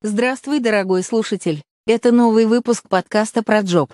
Здравствуй, 0.00 0.60
дорогой 0.60 1.02
слушатель. 1.02 1.60
Это 1.84 2.12
новый 2.12 2.46
выпуск 2.46 2.88
подкаста 2.88 3.42
про 3.42 3.62
Джоб. 3.62 3.92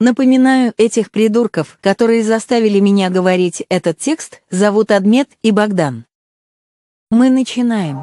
Напоминаю, 0.00 0.74
этих 0.78 1.12
придурков, 1.12 1.78
которые 1.80 2.24
заставили 2.24 2.80
меня 2.80 3.08
говорить 3.08 3.64
этот 3.68 3.98
текст, 3.98 4.42
зовут 4.50 4.90
Адмет 4.90 5.28
и 5.42 5.52
Богдан. 5.52 6.06
Мы 7.08 7.30
начинаем. 7.30 8.00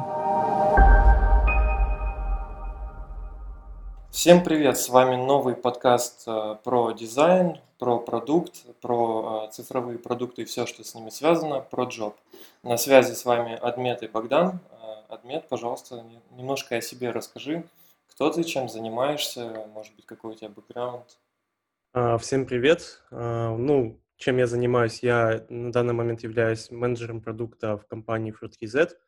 Всем 4.10 4.42
привет! 4.42 4.78
С 4.78 4.88
вами 4.88 5.16
новый 5.16 5.56
подкаст 5.56 6.22
э, 6.26 6.56
про 6.64 6.92
дизайн, 6.92 7.58
про 7.78 7.98
продукт, 7.98 8.64
про 8.80 9.44
э, 9.46 9.52
цифровые 9.52 9.98
продукты 9.98 10.42
и 10.42 10.44
все, 10.46 10.64
что 10.64 10.82
с 10.82 10.94
ними 10.94 11.10
связано, 11.10 11.60
про 11.60 11.84
джоб. 11.84 12.16
На 12.62 12.78
связи 12.78 13.12
с 13.12 13.26
вами 13.26 13.58
Адмет 13.60 14.02
и 14.02 14.06
Богдан. 14.08 14.60
Адмет, 15.08 15.48
пожалуйста, 15.48 16.04
немножко 16.32 16.76
о 16.76 16.82
себе 16.82 17.10
расскажи. 17.10 17.64
Кто 18.08 18.30
ты, 18.30 18.44
чем 18.44 18.68
занимаешься, 18.68 19.66
может 19.72 19.96
быть, 19.96 20.04
какой 20.04 20.32
у 20.32 20.34
тебя 20.34 20.50
бэкграунд? 20.50 21.18
А, 21.94 22.18
всем 22.18 22.44
привет. 22.44 23.02
А, 23.10 23.56
ну, 23.56 24.02
чем 24.16 24.36
я 24.36 24.46
занимаюсь? 24.46 25.02
Я 25.02 25.46
на 25.48 25.72
данный 25.72 25.94
момент 25.94 26.22
являюсь 26.22 26.70
менеджером 26.70 27.22
продукта 27.22 27.78
в 27.78 27.86
компании 27.86 28.34
FruitKey 28.38 28.66
Z. 28.66 28.98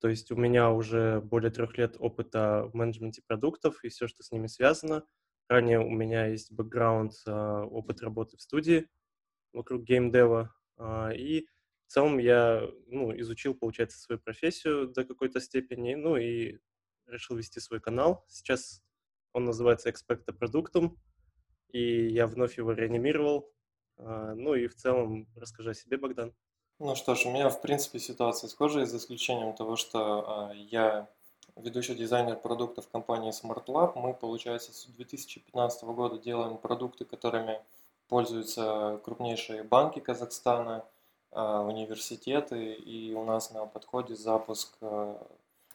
То 0.00 0.08
есть 0.08 0.30
у 0.30 0.36
меня 0.36 0.70
уже 0.70 1.20
более 1.20 1.50
трех 1.50 1.76
лет 1.78 1.96
опыта 1.98 2.70
в 2.72 2.76
менеджменте 2.76 3.20
продуктов 3.26 3.82
и 3.82 3.88
все, 3.88 4.06
что 4.06 4.22
с 4.22 4.30
ними 4.30 4.46
связано. 4.46 5.04
Ранее 5.48 5.80
у 5.80 5.90
меня 5.90 6.26
есть 6.26 6.52
бэкграунд, 6.52 7.12
а, 7.26 7.64
опыт 7.64 8.02
работы 8.02 8.36
в 8.36 8.40
студии 8.40 8.88
вокруг 9.52 9.82
геймдева. 9.82 10.54
И 11.16 11.48
целом 11.94 12.18
я 12.18 12.68
ну, 12.88 13.16
изучил, 13.20 13.54
получается, 13.54 13.98
свою 13.98 14.18
профессию 14.18 14.88
до 14.88 15.04
какой-то 15.04 15.40
степени, 15.40 15.94
ну 15.94 16.16
и 16.16 16.58
решил 17.06 17.36
вести 17.36 17.60
свой 17.60 17.80
канал. 17.80 18.24
Сейчас 18.28 18.82
он 19.32 19.44
называется 19.44 19.90
Expecto 19.90 20.32
Продуктум, 20.32 20.98
и 21.68 22.08
я 22.08 22.26
вновь 22.26 22.58
его 22.58 22.72
реанимировал. 22.72 23.48
А, 23.96 24.34
ну 24.34 24.54
и 24.54 24.66
в 24.66 24.74
целом 24.74 25.28
расскажи 25.36 25.70
о 25.70 25.74
себе, 25.74 25.96
Богдан. 25.96 26.34
Ну 26.80 26.96
что 26.96 27.14
ж, 27.14 27.26
у 27.26 27.30
меня 27.30 27.48
в 27.48 27.62
принципе 27.62 28.00
ситуация 28.00 28.48
схожая, 28.48 28.86
за 28.86 28.96
исключением 28.96 29.54
того, 29.54 29.76
что 29.76 30.50
э, 30.52 30.56
я 30.56 31.08
ведущий 31.54 31.94
дизайнер 31.94 32.36
продуктов 32.36 32.88
компании 32.88 33.30
SmartLab. 33.30 33.92
Мы, 33.94 34.14
получается, 34.14 34.72
с 34.72 34.86
2015 34.86 35.84
года 35.84 36.18
делаем 36.18 36.58
продукты, 36.58 37.04
которыми 37.04 37.60
пользуются 38.08 39.00
крупнейшие 39.04 39.62
банки 39.62 40.00
Казахстана, 40.00 40.76
а, 40.76 40.93
университеты, 41.34 42.74
и 42.74 43.12
у 43.14 43.24
нас 43.24 43.50
на 43.50 43.66
подходе 43.66 44.14
запуск, 44.14 44.76
а, 44.80 45.26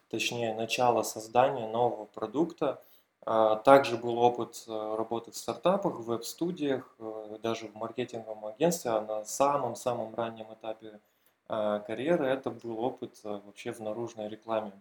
точнее 0.09 0.53
начало 0.53 1.03
создания 1.03 1.67
нового 1.67 2.05
продукта. 2.05 2.81
А, 3.25 3.57
также 3.57 3.97
был 3.97 4.17
опыт 4.19 4.63
работы 4.67 5.31
в 5.31 5.37
стартапах, 5.37 5.99
в 5.99 6.03
веб-студиях, 6.03 6.95
даже 7.43 7.67
в 7.67 7.75
маркетинговом 7.75 8.45
агентстве, 8.45 8.91
а 8.91 9.02
на 9.02 9.25
самом-самом 9.25 10.15
раннем 10.15 10.47
этапе 10.53 10.99
карьеры 11.47 12.27
это 12.27 12.52
был 12.52 12.80
опыт 12.80 13.19
вообще 13.23 13.71
в 13.71 13.80
наружной 13.80 14.30
рекламе. 14.30 14.71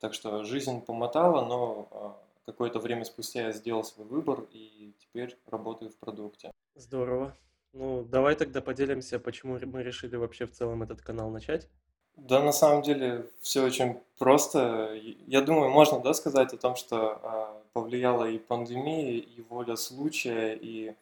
Так 0.00 0.14
что 0.14 0.42
жизнь 0.42 0.82
помотала, 0.82 1.44
но 1.44 2.18
какое-то 2.44 2.80
время 2.80 3.04
спустя 3.04 3.42
я 3.42 3.52
сделал 3.52 3.84
свой 3.84 4.06
выбор 4.06 4.44
и 4.50 4.92
теперь 4.98 5.38
работаю 5.46 5.90
в 5.90 5.96
продукте. 5.96 6.50
Здорово. 6.74 7.36
Ну, 7.72 8.04
давай 8.04 8.34
тогда 8.34 8.60
поделимся, 8.60 9.18
почему 9.18 9.58
мы 9.58 9.82
решили 9.82 10.16
вообще 10.16 10.46
в 10.46 10.52
целом 10.52 10.82
этот 10.82 11.00
канал 11.00 11.30
начать. 11.30 11.68
Да, 12.16 12.42
на 12.42 12.52
самом 12.52 12.82
деле 12.82 13.26
все 13.40 13.64
очень 13.64 13.98
просто. 14.18 14.94
Я 15.26 15.40
думаю, 15.40 15.70
можно 15.70 15.98
да, 16.00 16.12
сказать 16.12 16.52
о 16.52 16.58
том, 16.58 16.76
что 16.76 17.18
э, 17.22 17.62
повлияла 17.72 18.28
и 18.28 18.38
пандемия, 18.38 19.12
и 19.18 19.40
воля 19.48 19.76
случая, 19.76 20.54
и 20.54 20.94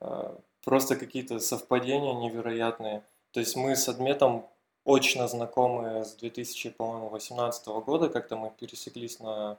э, 0.00 0.36
просто 0.62 0.96
какие-то 0.96 1.38
совпадения 1.38 2.12
невероятные. 2.12 3.02
То 3.32 3.40
есть 3.40 3.56
мы 3.56 3.74
с 3.74 3.88
Адметом 3.88 4.46
очно 4.84 5.28
знакомы 5.28 6.04
с 6.04 6.14
2018 6.16 7.66
года, 7.66 8.10
как-то 8.10 8.36
мы 8.36 8.50
пересеклись 8.50 9.18
на 9.20 9.58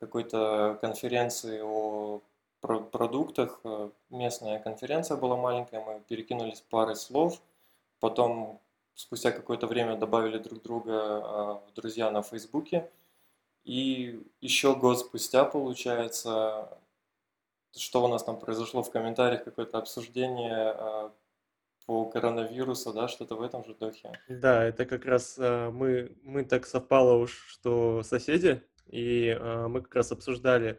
какой-то 0.00 0.78
конференции 0.80 1.60
о 1.62 2.22
продуктах. 2.60 3.60
Э, 3.64 3.90
местная 4.10 4.58
конференция 4.60 5.16
была 5.16 5.36
маленькая, 5.36 5.80
мы 5.80 6.00
перекинулись 6.08 6.60
парой 6.60 6.96
слов, 6.96 7.40
потом 8.00 8.60
спустя 8.94 9.30
какое-то 9.32 9.66
время 9.66 9.96
добавили 9.96 10.38
друг 10.38 10.62
друга 10.62 10.92
э, 10.92 11.70
в 11.70 11.74
друзья 11.74 12.10
на 12.10 12.22
Фейсбуке. 12.22 12.90
И 13.64 14.22
еще 14.40 14.74
год 14.74 14.98
спустя, 14.98 15.44
получается, 15.44 16.78
что 17.76 18.04
у 18.04 18.08
нас 18.08 18.24
там 18.24 18.38
произошло 18.38 18.82
в 18.82 18.90
комментариях, 18.90 19.44
какое-то 19.44 19.78
обсуждение 19.78 20.74
э, 20.76 21.10
по 21.86 22.04
коронавирусу, 22.06 22.92
да, 22.92 23.08
что-то 23.08 23.36
в 23.36 23.42
этом 23.42 23.64
же 23.64 23.74
духе. 23.74 24.12
Да, 24.28 24.64
это 24.64 24.86
как 24.86 25.04
раз 25.04 25.36
мы, 25.38 26.16
мы 26.22 26.44
так 26.44 26.66
совпало 26.66 27.16
уж, 27.16 27.32
что 27.48 28.02
соседи, 28.02 28.62
и 28.86 29.36
мы 29.68 29.82
как 29.82 29.94
раз 29.96 30.12
обсуждали 30.12 30.78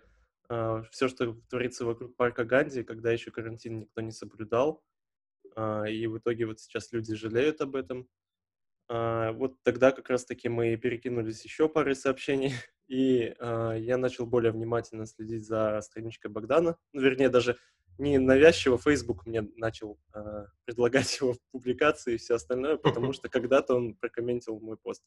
а, 0.51 0.83
все, 0.91 1.07
что 1.07 1.33
творится 1.49 1.85
вокруг 1.85 2.17
парка 2.17 2.43
Ганди, 2.43 2.83
когда 2.83 3.09
еще 3.09 3.31
карантин 3.31 3.79
никто 3.79 4.01
не 4.01 4.11
соблюдал, 4.11 4.83
а, 5.55 5.85
и 5.85 6.05
в 6.07 6.17
итоге 6.17 6.45
вот 6.45 6.59
сейчас 6.59 6.91
люди 6.91 7.15
жалеют 7.15 7.61
об 7.61 7.73
этом. 7.77 8.09
А, 8.89 9.31
вот 9.31 9.55
тогда 9.63 9.93
как 9.93 10.09
раз-таки 10.09 10.49
мы 10.49 10.75
перекинулись 10.75 11.45
еще 11.45 11.69
парой 11.69 11.95
сообщений, 11.95 12.51
и 12.89 13.33
я 13.39 13.97
начал 13.97 14.25
более 14.25 14.51
внимательно 14.51 15.05
следить 15.05 15.45
за 15.45 15.79
страничкой 15.81 16.29
Богдана. 16.29 16.77
Ну, 16.91 16.99
вернее, 17.01 17.29
даже 17.29 17.57
не 17.97 18.17
навязчиво 18.17 18.77
Facebook 18.77 19.25
мне 19.25 19.43
начал 19.55 20.01
предлагать 20.65 21.17
его 21.21 21.31
в 21.31 21.39
публикации 21.51 22.15
и 22.15 22.17
все 22.17 22.35
остальное, 22.35 22.75
потому 22.75 23.13
что 23.13 23.29
когда-то 23.29 23.75
он 23.75 23.95
прокомментил 23.95 24.59
мой 24.59 24.75
пост. 24.75 25.01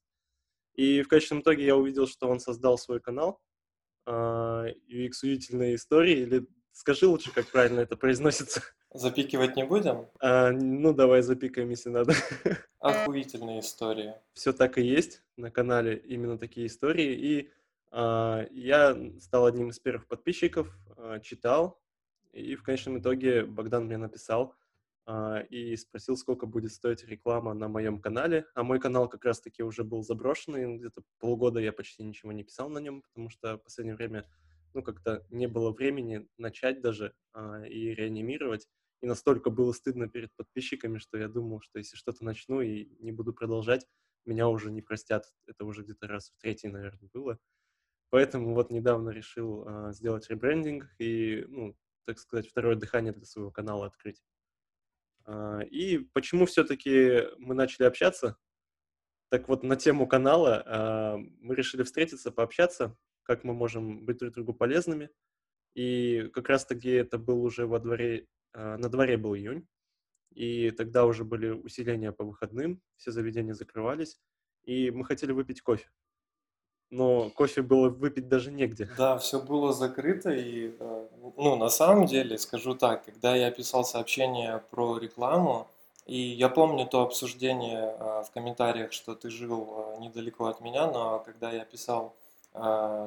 И 0.72 1.02
в 1.02 1.08
конечном 1.08 1.40
итоге 1.40 1.66
я 1.66 1.76
увидел, 1.76 2.06
что 2.06 2.28
он 2.28 2.40
создал 2.40 2.78
свой 2.78 2.98
канал, 2.98 3.42
UX-удивительные 4.06 5.76
истории, 5.76 6.18
или 6.18 6.46
скажи 6.72 7.06
лучше, 7.06 7.32
как 7.32 7.50
правильно 7.50 7.80
это 7.80 7.96
произносится. 7.96 8.62
Запикивать 8.92 9.56
не 9.56 9.64
будем? 9.64 10.06
А, 10.20 10.52
ну, 10.52 10.92
давай 10.92 11.22
запикаем, 11.22 11.70
если 11.70 11.88
надо. 11.88 12.14
Охуительные 12.78 13.60
истории. 13.60 14.14
Все 14.34 14.52
так 14.52 14.78
и 14.78 14.82
есть 14.82 15.22
на 15.36 15.50
канале, 15.50 15.96
именно 15.96 16.38
такие 16.38 16.68
истории. 16.68 17.12
И 17.12 17.50
а, 17.90 18.46
я 18.52 18.96
стал 19.20 19.46
одним 19.46 19.70
из 19.70 19.80
первых 19.80 20.06
подписчиков, 20.06 20.68
а, 20.96 21.18
читал, 21.18 21.80
и 22.32 22.54
в 22.54 22.62
конечном 22.62 22.98
итоге 22.98 23.44
Богдан 23.44 23.86
мне 23.86 23.96
написал, 23.96 24.52
а, 24.52 24.63
и 25.50 25.76
спросил, 25.76 26.16
сколько 26.16 26.46
будет 26.46 26.72
стоить 26.72 27.04
реклама 27.04 27.52
на 27.52 27.68
моем 27.68 28.00
канале. 28.00 28.46
А 28.54 28.62
мой 28.62 28.80
канал 28.80 29.08
как 29.08 29.24
раз-таки 29.24 29.62
уже 29.62 29.84
был 29.84 30.02
заброшенный, 30.02 30.78
где-то 30.78 31.02
полгода 31.18 31.60
я 31.60 31.72
почти 31.72 32.02
ничего 32.02 32.32
не 32.32 32.42
писал 32.42 32.70
на 32.70 32.78
нем, 32.78 33.02
потому 33.02 33.28
что 33.28 33.58
в 33.58 33.62
последнее 33.64 33.96
время, 33.96 34.24
ну, 34.72 34.82
как-то 34.82 35.26
не 35.30 35.46
было 35.46 35.72
времени 35.72 36.26
начать 36.38 36.80
даже 36.80 37.14
а, 37.32 37.64
и 37.66 37.94
реанимировать. 37.94 38.66
И 39.02 39.06
настолько 39.06 39.50
было 39.50 39.72
стыдно 39.72 40.08
перед 40.08 40.34
подписчиками, 40.36 40.96
что 40.96 41.18
я 41.18 41.28
думал, 41.28 41.60
что 41.60 41.78
если 41.78 41.96
что-то 41.96 42.24
начну 42.24 42.62
и 42.62 42.88
не 43.00 43.12
буду 43.12 43.34
продолжать, 43.34 43.86
меня 44.24 44.48
уже 44.48 44.70
не 44.70 44.80
простят. 44.80 45.26
Это 45.46 45.66
уже 45.66 45.82
где-то 45.82 46.08
раз 46.08 46.30
в 46.30 46.40
третий, 46.40 46.68
наверное, 46.68 47.10
было. 47.12 47.38
Поэтому 48.08 48.54
вот 48.54 48.70
недавно 48.70 49.10
решил 49.10 49.64
а, 49.66 49.92
сделать 49.92 50.30
ребрендинг 50.30 50.86
и, 50.98 51.44
ну, 51.48 51.76
так 52.06 52.18
сказать, 52.18 52.48
второе 52.48 52.76
дыхание 52.76 53.12
для 53.12 53.26
своего 53.26 53.50
канала 53.50 53.86
открыть. 53.86 54.22
А, 55.24 55.60
и 55.60 55.98
почему 55.98 56.46
все-таки 56.46 57.22
мы 57.38 57.54
начали 57.54 57.86
общаться? 57.86 58.36
Так 59.30 59.48
вот, 59.48 59.62
на 59.62 59.76
тему 59.76 60.06
канала 60.06 60.62
а, 60.66 61.16
мы 61.16 61.54
решили 61.54 61.82
встретиться, 61.82 62.30
пообщаться, 62.30 62.96
как 63.22 63.44
мы 63.44 63.54
можем 63.54 64.04
быть 64.04 64.18
друг 64.18 64.34
другу 64.34 64.54
полезными. 64.54 65.10
И 65.74 66.30
как 66.32 66.48
раз-таки 66.48 66.90
это 66.90 67.18
был 67.18 67.42
уже 67.42 67.66
во 67.66 67.80
дворе, 67.80 68.26
а, 68.52 68.76
на 68.78 68.88
дворе 68.88 69.16
был 69.16 69.34
июнь, 69.34 69.66
и 70.32 70.70
тогда 70.70 71.06
уже 71.06 71.24
были 71.24 71.48
усиления 71.50 72.12
по 72.12 72.24
выходным, 72.24 72.82
все 72.96 73.10
заведения 73.10 73.54
закрывались, 73.54 74.20
и 74.62 74.90
мы 74.90 75.04
хотели 75.04 75.32
выпить 75.32 75.62
кофе 75.62 75.88
но 76.94 77.30
кофе 77.30 77.62
было 77.62 77.88
выпить 77.88 78.28
даже 78.28 78.52
негде. 78.52 78.88
Да, 78.96 79.18
все 79.18 79.40
было 79.40 79.72
закрыто, 79.72 80.30
и, 80.30 80.74
э, 80.78 81.06
ну, 81.36 81.56
на 81.56 81.68
самом 81.68 82.06
деле, 82.06 82.38
скажу 82.38 82.74
так, 82.74 83.04
когда 83.04 83.34
я 83.34 83.50
писал 83.50 83.84
сообщение 83.84 84.62
про 84.70 84.98
рекламу, 84.98 85.66
и 86.06 86.16
я 86.16 86.48
помню 86.48 86.86
то 86.86 87.02
обсуждение 87.02 87.96
э, 87.98 88.22
в 88.22 88.30
комментариях, 88.32 88.92
что 88.92 89.14
ты 89.14 89.28
жил 89.28 89.96
э, 89.96 90.00
недалеко 90.02 90.46
от 90.46 90.60
меня, 90.60 90.86
но 90.86 91.18
когда 91.18 91.50
я 91.52 91.64
писал 91.64 92.14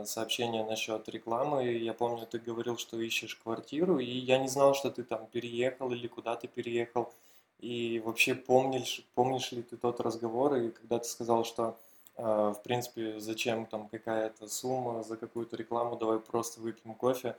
сообщение 0.04 0.66
насчет 0.66 1.08
рекламы, 1.08 1.64
я 1.68 1.94
помню, 1.94 2.26
ты 2.26 2.38
говорил, 2.38 2.78
что 2.78 3.00
ищешь 3.00 3.36
квартиру, 3.36 3.98
и 3.98 4.06
я 4.06 4.40
не 4.40 4.50
знал, 4.50 4.74
что 4.76 4.92
ты 4.92 5.04
там 5.04 5.26
переехал 5.28 5.90
или 5.94 6.08
куда 6.08 6.36
ты 6.36 6.50
переехал, 6.50 7.14
и 7.60 8.02
вообще 8.04 8.36
помнишь, 8.36 9.06
помнишь 9.16 9.54
ли 9.54 9.62
ты 9.62 9.78
тот 9.78 10.02
разговор, 10.02 10.56
и 10.56 10.72
когда 10.72 11.00
ты 11.00 11.08
сказал, 11.08 11.46
что 11.46 11.78
в 12.18 12.62
принципе, 12.64 13.20
зачем 13.20 13.66
там 13.66 13.88
какая-то 13.88 14.48
сумма 14.48 15.04
за 15.04 15.18
какую-то 15.18 15.56
рекламу, 15.56 15.96
давай 15.98 16.20
просто 16.20 16.60
выпьем 16.60 16.96
кофе. 16.96 17.36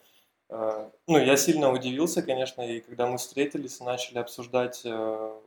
А, 0.48 0.90
ну, 1.06 1.18
я 1.18 1.36
сильно 1.36 1.72
удивился, 1.72 2.22
конечно, 2.22 2.62
и 2.62 2.80
когда 2.80 3.06
мы 3.06 3.18
встретились, 3.18 3.80
начали 3.80 4.18
обсуждать 4.18 4.82
э, 4.84 5.40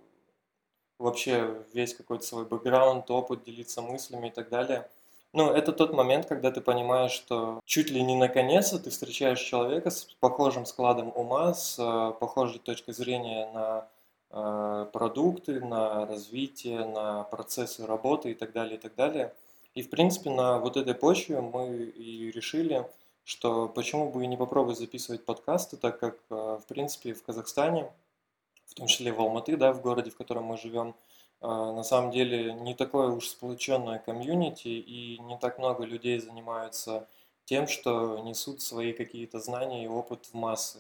вообще 1.00 1.64
весь 1.74 1.96
какой-то 1.96 2.26
свой 2.26 2.46
бэкграунд, 2.46 3.10
опыт, 3.10 3.44
делиться 3.44 3.82
мыслями 3.82 4.28
и 4.28 4.32
так 4.32 4.50
далее. 4.50 4.88
Ну, 5.34 5.50
это 5.50 5.72
тот 5.72 5.94
момент, 5.94 6.26
когда 6.26 6.52
ты 6.52 6.60
понимаешь, 6.60 7.12
что 7.12 7.62
чуть 7.66 7.90
ли 7.90 8.04
не 8.04 8.18
наконец-то 8.18 8.80
ты 8.80 8.90
встречаешь 8.90 9.40
человека 9.40 9.90
с 9.90 10.04
похожим 10.20 10.66
складом 10.66 11.12
ума, 11.16 11.54
с 11.54 11.78
похожей 12.20 12.60
точкой 12.60 12.94
зрения 12.94 13.50
на 13.54 13.88
продукты, 14.32 15.60
на 15.60 16.06
развитие, 16.06 16.86
на 16.86 17.24
процессы 17.24 17.86
работы 17.86 18.32
и 18.32 18.34
так 18.34 18.54
далее, 18.54 18.78
и 18.78 18.80
так 18.80 18.96
далее. 18.96 19.34
И, 19.76 19.82
в 19.82 19.90
принципе, 19.90 20.30
на 20.30 20.58
вот 20.60 20.78
этой 20.78 20.94
почве 20.94 21.42
мы 21.42 21.76
и 21.76 22.32
решили, 22.32 22.88
что 23.24 23.68
почему 23.70 24.12
бы 24.12 24.24
и 24.24 24.28
не 24.28 24.38
попробовать 24.38 24.78
записывать 24.78 25.26
подкасты, 25.26 25.78
так 25.78 26.00
как, 26.00 26.18
э, 26.30 26.60
в 26.62 26.66
принципе, 26.68 27.14
в 27.14 27.24
Казахстане, 27.24 27.92
в 28.66 28.74
том 28.74 28.88
числе 28.88 29.12
в 29.12 29.20
Алматы, 29.20 29.58
да, 29.58 29.74
в 29.74 29.82
городе, 29.82 30.12
в 30.12 30.18
котором 30.18 30.46
мы 30.46 30.58
живем, 30.58 30.96
а, 31.42 31.74
на 31.74 31.84
самом 31.84 32.12
деле 32.12 32.54
не 32.54 32.76
такое 32.76 33.10
уж 33.10 33.28
сплоченное 33.28 34.00
комьюнити 34.00 34.68
и 34.68 35.20
не 35.20 35.38
так 35.38 35.58
много 35.58 35.86
людей 35.86 36.20
занимаются 36.20 37.08
тем, 37.46 37.68
что 37.68 38.20
несут 38.20 38.62
свои 38.62 38.94
какие-то 38.94 39.40
знания 39.40 39.84
и 39.84 39.88
опыт 39.88 40.28
в 40.28 40.34
массы. 40.36 40.80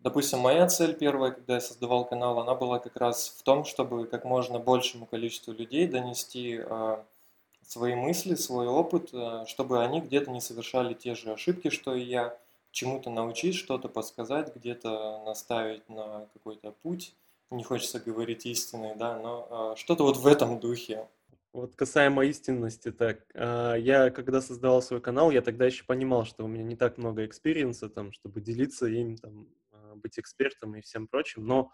А, 0.00 0.04
допустим, 0.04 0.40
моя 0.40 0.66
цель 0.66 0.94
первая, 0.94 1.32
когда 1.32 1.54
я 1.54 1.60
создавал 1.60 2.04
канал, 2.04 2.38
она 2.40 2.54
была 2.54 2.78
как 2.78 2.96
раз 2.96 3.34
в 3.38 3.42
том, 3.42 3.64
чтобы 3.64 4.06
как 4.06 4.24
можно 4.24 4.58
большему 4.58 5.06
количеству 5.06 5.52
людей 5.52 5.86
донести 5.86 6.60
а, 6.64 7.04
свои 7.66 7.94
мысли, 7.94 8.34
свой 8.34 8.66
опыт, 8.66 9.12
чтобы 9.46 9.84
они 9.84 10.00
где-то 10.00 10.30
не 10.30 10.40
совершали 10.40 10.94
те 10.94 11.14
же 11.14 11.32
ошибки, 11.32 11.70
что 11.70 11.94
и 11.94 12.02
я, 12.02 12.36
чему-то 12.72 13.10
научить, 13.10 13.54
что-то 13.54 13.88
подсказать, 13.88 14.54
где-то 14.54 15.22
наставить 15.24 15.88
на 15.88 16.26
какой-то 16.32 16.72
путь 16.82 17.14
не 17.50 17.64
хочется 17.64 17.98
говорить 17.98 18.46
истины, 18.46 18.94
да, 18.96 19.18
но 19.18 19.72
э, 19.74 19.76
что-то 19.76 20.04
вот 20.04 20.16
в 20.16 20.26
этом 20.26 20.60
духе. 20.60 21.08
Вот 21.52 21.74
касаемо 21.74 22.24
истинности, 22.26 22.92
так, 22.92 23.24
я 23.34 24.10
когда 24.10 24.40
создавал 24.40 24.82
свой 24.82 25.00
канал, 25.00 25.32
я 25.32 25.42
тогда 25.42 25.66
еще 25.66 25.84
понимал, 25.84 26.24
что 26.24 26.44
у 26.44 26.46
меня 26.46 26.62
не 26.62 26.76
так 26.76 26.96
много 26.96 27.26
experience 27.26 27.78
а, 27.78 27.88
там, 27.88 28.12
чтобы 28.12 28.40
делиться 28.40 28.86
им, 28.86 29.16
там, 29.16 29.48
быть 29.96 30.18
экспертом 30.18 30.76
и 30.76 30.80
всем 30.80 31.08
прочим, 31.08 31.44
но 31.44 31.72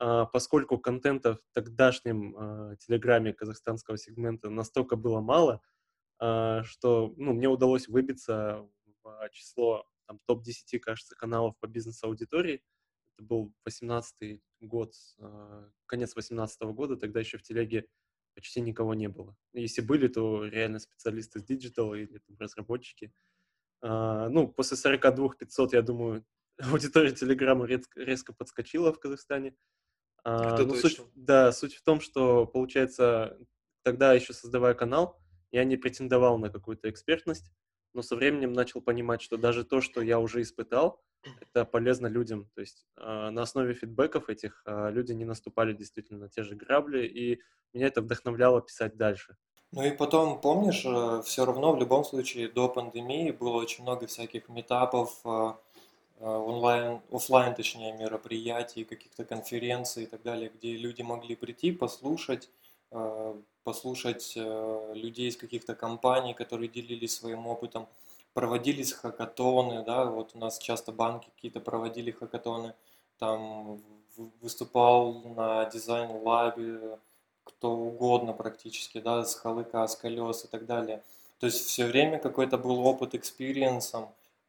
э, 0.00 0.24
поскольку 0.32 0.78
контента 0.78 1.36
в 1.36 1.40
тогдашнем 1.52 2.36
э, 2.36 2.76
телеграме 2.76 3.32
казахстанского 3.32 3.98
сегмента 3.98 4.50
настолько 4.50 4.96
было 4.96 5.20
мало, 5.20 5.60
что, 6.20 7.14
ну, 7.16 7.32
мне 7.32 7.48
удалось 7.48 7.86
выбиться 7.86 8.68
в 9.04 9.28
число, 9.30 9.86
там, 10.08 10.18
топ-10, 10.26 10.80
кажется, 10.80 11.14
каналов 11.14 11.56
по 11.60 11.68
бизнес-аудитории, 11.68 12.60
это 13.18 13.26
был 13.26 13.52
18 13.64 14.40
год, 14.60 14.94
а, 15.18 15.68
конец 15.86 16.14
18 16.14 16.62
года, 16.72 16.96
тогда 16.96 17.20
еще 17.20 17.36
в 17.36 17.42
телеге 17.42 17.86
почти 18.34 18.60
никого 18.60 18.94
не 18.94 19.08
было. 19.08 19.36
Если 19.52 19.80
были, 19.80 20.06
то 20.06 20.44
реально 20.44 20.78
специалисты 20.78 21.40
с 21.40 21.44
digital 21.44 21.88
а 21.88 21.94
или 21.94 22.18
там, 22.18 22.36
разработчики. 22.38 23.12
А, 23.80 24.28
ну, 24.28 24.46
после 24.46 24.76
42 24.76 25.34
500, 25.34 25.72
я 25.72 25.82
думаю, 25.82 26.24
аудитория 26.58 27.12
Телеграма 27.12 27.66
резко, 27.66 28.00
резко 28.00 28.32
подскочила 28.32 28.92
в 28.92 28.98
Казахстане. 28.98 29.54
А, 30.24 30.54
Это 30.54 30.66
ну, 30.66 30.74
точно. 30.74 31.04
Суть, 31.04 31.12
да, 31.14 31.52
суть 31.52 31.74
в 31.74 31.82
том, 31.82 32.00
что, 32.00 32.46
получается, 32.46 33.38
тогда 33.82 34.12
еще 34.12 34.32
создавая 34.32 34.74
канал, 34.74 35.18
я 35.50 35.64
не 35.64 35.76
претендовал 35.76 36.38
на 36.38 36.50
какую-то 36.50 36.90
экспертность, 36.90 37.50
но 37.94 38.02
со 38.02 38.16
временем 38.16 38.52
начал 38.52 38.80
понимать, 38.80 39.22
что 39.22 39.36
даже 39.36 39.64
то, 39.64 39.80
что 39.80 40.02
я 40.02 40.18
уже 40.18 40.42
испытал, 40.42 41.02
это 41.40 41.64
полезно 41.64 42.06
людям. 42.06 42.50
То 42.54 42.60
есть 42.60 42.86
э, 42.96 43.30
на 43.30 43.42
основе 43.42 43.74
фидбэков 43.74 44.28
этих 44.28 44.62
э, 44.66 44.90
люди 44.90 45.12
не 45.12 45.24
наступали 45.24 45.72
действительно 45.72 46.20
на 46.20 46.28
те 46.28 46.42
же 46.42 46.54
грабли, 46.54 47.06
и 47.06 47.40
меня 47.72 47.86
это 47.86 48.02
вдохновляло 48.02 48.60
писать 48.60 48.96
дальше. 48.96 49.36
Ну 49.72 49.84
и 49.84 49.90
потом, 49.90 50.40
помнишь, 50.40 50.84
э, 50.84 51.22
все 51.24 51.44
равно 51.44 51.72
в 51.72 51.78
любом 51.78 52.04
случае 52.04 52.48
до 52.48 52.68
пандемии 52.68 53.30
было 53.30 53.56
очень 53.56 53.84
много 53.84 54.06
всяких 54.06 54.48
метапов, 54.48 55.20
э 55.24 55.52
онлайн, 56.20 57.00
офлайн, 57.10 57.54
точнее, 57.54 57.92
мероприятий, 57.92 58.84
каких-то 58.84 59.24
конференций 59.24 60.04
и 60.04 60.06
так 60.06 60.22
далее, 60.22 60.50
где 60.54 60.76
люди 60.76 61.02
могли 61.02 61.36
прийти, 61.36 61.72
послушать, 61.72 62.50
э, 62.90 63.34
послушать 63.64 64.32
э, 64.36 64.92
людей 64.94 65.28
из 65.28 65.36
каких-то 65.36 65.74
компаний, 65.74 66.34
которые 66.34 66.68
делились 66.68 67.14
своим 67.14 67.46
опытом 67.46 67.86
проводились 68.34 68.92
хакатоны, 68.92 69.82
да, 69.84 70.04
вот 70.04 70.30
у 70.34 70.38
нас 70.38 70.58
часто 70.58 70.92
банки 70.92 71.28
какие-то 71.34 71.60
проводили 71.60 72.10
хакатоны, 72.10 72.74
там 73.18 73.80
выступал 74.40 75.22
на 75.36 75.64
design 75.66 76.45
lab 76.45 76.85
е 76.85 76.98
кто 77.48 77.72
угодно 77.72 78.32
практически, 78.32 79.00
да, 79.00 79.24
с 79.24 79.34
Halyk 79.34 79.71
а, 79.71 79.86
с 79.86 79.96
колес 79.96 80.44
и 80.44 80.48
так 80.48 80.66
далее. 80.66 81.02
То 81.40 81.46
есть 81.46 81.66
все 81.66 81.86
время 81.86 82.18
какой-то 82.18 82.58
был 82.58 82.86
опыт 82.86 83.14
experience 83.14 83.86
ом, 83.86 84.08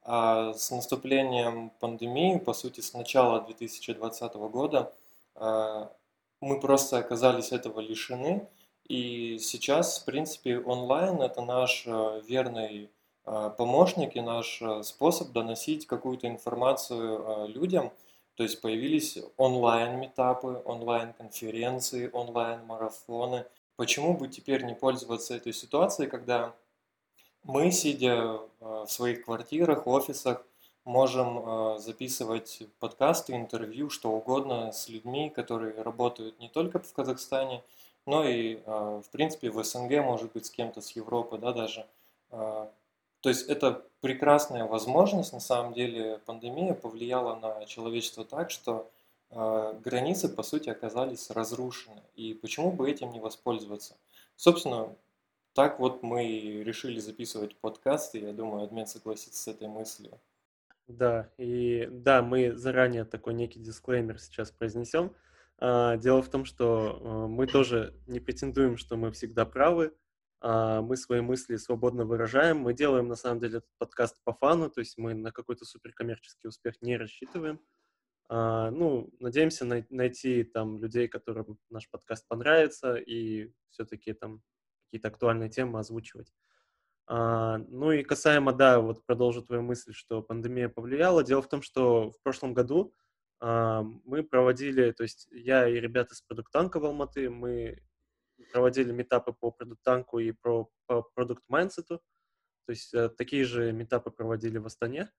с 0.09 0.71
наступлением 0.71 1.71
пандемии, 1.79 2.37
по 2.37 2.53
сути, 2.53 2.81
с 2.81 2.93
начала 2.93 3.41
2020 3.41 4.33
года, 4.49 4.93
а, 5.35 5.91
мы 6.41 6.59
просто 6.59 6.97
оказались 6.97 7.51
этого 7.51 7.79
лишены, 7.79 8.47
и 8.87 9.37
сейчас, 9.39 9.99
в 9.99 10.05
принципе, 10.05 10.59
онлайн– 10.59 11.21
это 11.21 11.41
наш 11.41 11.83
э, 11.85 12.21
верный 12.27 12.89
Э, 13.31 13.51
помощник 13.55 14.15
и 14.15 14.21
наш 14.21 14.59
э, 14.59 14.81
способ 14.81 15.31
доносить 15.31 15.85
какую-то 15.85 16.27
информацию 16.27 17.47
людям. 17.47 17.91
То 18.33 18.43
есть 18.43 18.59
появились 18.59 19.19
онлайн-метапы, 19.37 20.63
онлайн-конференции, 20.65 22.09
онлайн-марафоны. 22.11 23.45
Почему 23.75 24.17
бы 24.17 24.29
теперь 24.29 24.63
не 24.63 24.73
пользоваться 24.73 25.35
этой 25.35 25.53
ситуацией, 25.53 26.09
когда 26.09 26.55
мы, 27.49 27.71
сидя 27.71 28.39
в 28.59 28.87
своих 28.87 29.25
квартирах, 29.25 29.87
офисах, 29.87 30.45
можем 30.85 31.79
записывать 31.79 32.63
подкасты, 32.79 33.33
интервью, 33.35 33.89
что 33.89 34.11
угодно 34.11 34.71
с 34.71 34.87
людьми, 34.87 35.29
которые 35.29 35.81
работают 35.81 36.39
не 36.39 36.47
только 36.47 36.79
в 36.79 36.93
Казахстане, 36.93 37.63
но 38.05 38.23
и, 38.23 38.59
в 38.65 39.05
принципе, 39.11 39.49
в 39.49 39.63
СНГ, 39.63 40.03
может 40.03 40.31
быть, 40.31 40.45
с 40.45 40.51
кем-то 40.51 40.81
с 40.81 40.91
Европы, 40.91 41.37
да, 41.37 41.51
даже. 41.51 41.85
То 42.29 43.29
есть 43.29 43.49
это 43.49 43.83
прекрасная 44.01 44.65
возможность, 44.65 45.33
на 45.33 45.39
самом 45.39 45.73
деле 45.73 46.19
пандемия 46.25 46.73
повлияла 46.73 47.35
на 47.35 47.65
человечество 47.65 48.23
так, 48.23 48.49
что 48.49 48.89
э, 49.31 49.79
границы, 49.83 50.29
по 50.29 50.41
сути, 50.41 50.69
оказались 50.69 51.29
разрушены. 51.29 52.01
И 52.15 52.33
почему 52.33 52.71
бы 52.71 52.89
этим 52.89 53.11
не 53.11 53.19
воспользоваться? 53.19 53.95
Собственно, 54.37 54.95
так 55.59 55.77
вот 55.77 56.03
мы 56.03 56.23
решили 56.63 56.99
записывать 56.99 57.53
подкаст, 57.57 58.15
и 58.15 58.19
я 58.19 58.31
думаю, 58.31 58.63
админ 58.63 58.87
согласится 58.87 59.43
с 59.43 59.47
этой 59.49 59.67
мыслью. 59.67 60.17
Да, 60.87 61.29
и 61.37 61.85
да, 61.91 62.21
мы 62.21 62.55
заранее 62.55 63.03
такой 63.03 63.33
некий 63.33 63.59
дисклеймер 63.59 64.19
сейчас 64.19 64.51
произнесем. 64.51 65.13
А, 65.57 65.97
дело 65.97 66.21
в 66.21 66.29
том, 66.29 66.45
что 66.45 67.01
э, 67.01 67.27
мы 67.27 67.45
тоже 67.45 67.93
не 68.07 68.21
претендуем, 68.21 68.77
что 68.77 68.95
мы 68.95 69.11
всегда 69.11 69.45
правы, 69.45 69.93
а, 70.39 70.81
мы 70.81 70.95
свои 70.95 71.19
мысли 71.19 71.57
свободно 71.57 72.05
выражаем. 72.05 72.59
Мы 72.59 72.73
делаем, 72.73 73.09
на 73.09 73.17
самом 73.17 73.41
деле, 73.41 73.57
этот 73.57 73.69
подкаст 73.79 74.15
по 74.23 74.31
фану, 74.31 74.69
то 74.69 74.79
есть 74.79 74.97
мы 74.97 75.13
на 75.13 75.33
какой-то 75.33 75.65
суперкоммерческий 75.65 76.47
успех 76.47 76.75
не 76.81 76.95
рассчитываем. 76.95 77.59
А, 78.29 78.71
ну, 78.71 79.09
надеемся 79.19 79.65
найти 79.65 80.45
там 80.45 80.77
людей, 80.77 81.09
которым 81.09 81.59
наш 81.69 81.89
подкаст 81.89 82.29
понравится, 82.29 82.95
и 82.95 83.51
все-таки 83.71 84.13
там 84.13 84.41
какие-то 84.89 85.09
актуальные 85.09 85.49
темы 85.49 85.79
озвучивать. 85.79 86.33
А, 87.07 87.57
ну 87.69 87.91
и 87.91 88.03
касаемо, 88.03 88.53
да, 88.53 88.79
вот 88.79 89.05
продолжу 89.05 89.41
твою 89.41 89.61
мысль, 89.61 89.93
что 89.93 90.21
пандемия 90.21 90.69
повлияла. 90.69 91.23
Дело 91.23 91.41
в 91.41 91.49
том, 91.49 91.61
что 91.61 92.11
в 92.11 92.21
прошлом 92.21 92.53
году 92.53 92.93
мы 93.41 94.21
проводили, 94.29 94.91
то 94.91 95.03
есть 95.03 95.29
я 95.31 95.65
и 95.65 95.79
ребята 95.79 96.13
с 96.13 96.21
ProductTank 96.21 96.76
а 96.76 96.81
в 96.81 96.85
Алматы, 96.85 97.29
мы 97.29 97.81
проводили 98.51 98.91
meetup 98.91 99.27
ы 99.27 99.33
по 99.33 99.51
ProductTank 99.51 100.14
у 100.14 100.19
и 100.19 100.31
про, 100.31 100.69
по 100.87 101.03
product 101.03 101.43
mindset 101.47 101.89
у. 101.89 102.01
То 102.65 102.71
есть 102.71 102.93
э, 102.93 103.09
такие 103.09 103.45
же 103.45 103.71
meetup 103.71 104.06
ы 104.06 104.11
проводили 104.11 104.57
в 104.57 104.65
Астане. 104.65 105.11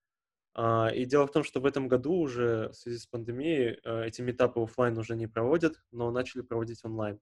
А, 0.55 0.89
и 0.89 1.05
дело 1.05 1.27
в 1.27 1.33
том, 1.33 1.45
что 1.45 1.61
в 1.61 1.67
этом 1.67 1.89
году 1.89 2.15
уже 2.15 2.69
в 2.69 2.75
связи 2.75 2.99
с 2.99 3.07
пандемией 3.07 3.81
э, 3.85 4.07
эти 4.07 4.23
meetup 4.23 4.55
ы 4.55 4.61
офлайн 4.61 4.97
уже 4.99 5.17
не 5.17 5.27
проводят, 5.27 5.75
но 5.91 6.11
начали 6.11 6.43
проводить 6.43 6.85
онлайн. 6.85 7.21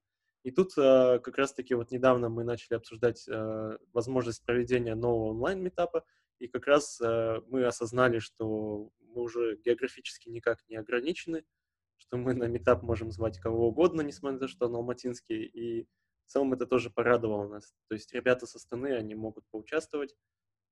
И 0.49 0.51
тут 0.51 0.73
э, 0.79 1.19
как 1.19 1.37
раз-таки 1.37 1.75
вот 1.75 1.91
недавно 1.91 2.31
мы 2.31 2.43
начали 2.43 2.75
обсуждать 2.75 3.29
возможность 3.93 4.43
проведения 4.47 4.95
нового 4.95 5.31
онлайн- 5.33 5.66
meetup 5.66 5.95
а, 5.95 6.05
и 6.39 6.49
как 6.49 6.67
раз 6.67 7.01
мы 7.01 7.67
осознали, 7.67 8.19
что 8.19 8.91
мы 9.01 9.23
уже 9.23 9.57
географически 9.57 10.29
никак 10.31 10.61
не 10.69 10.77
ограничены, 10.77 11.45
что 11.99 12.17
мы 12.17 12.33
на 12.33 12.45
метап 12.45 12.83
можем 12.83 13.11
звать 13.11 13.39
кого 13.39 13.69
угодно, 13.69 14.01
несмотря 14.01 14.35
на 14.35 14.41
то, 14.41 14.49
что 14.49 14.67
он 14.67 14.77
алматинский, 14.77 15.43
и 15.45 15.87
в 16.25 16.31
целом 16.31 16.55
это 16.55 16.67
тоже 16.67 16.89
порадовало 16.89 17.49
нас. 17.49 17.75
То 17.89 17.95
есть 17.95 18.15
ребята 18.15 18.47
со 18.47 18.57
Астаны, 18.57 18.95
они 18.95 19.15
могут 19.15 19.45
поучаствовать, 19.51 20.17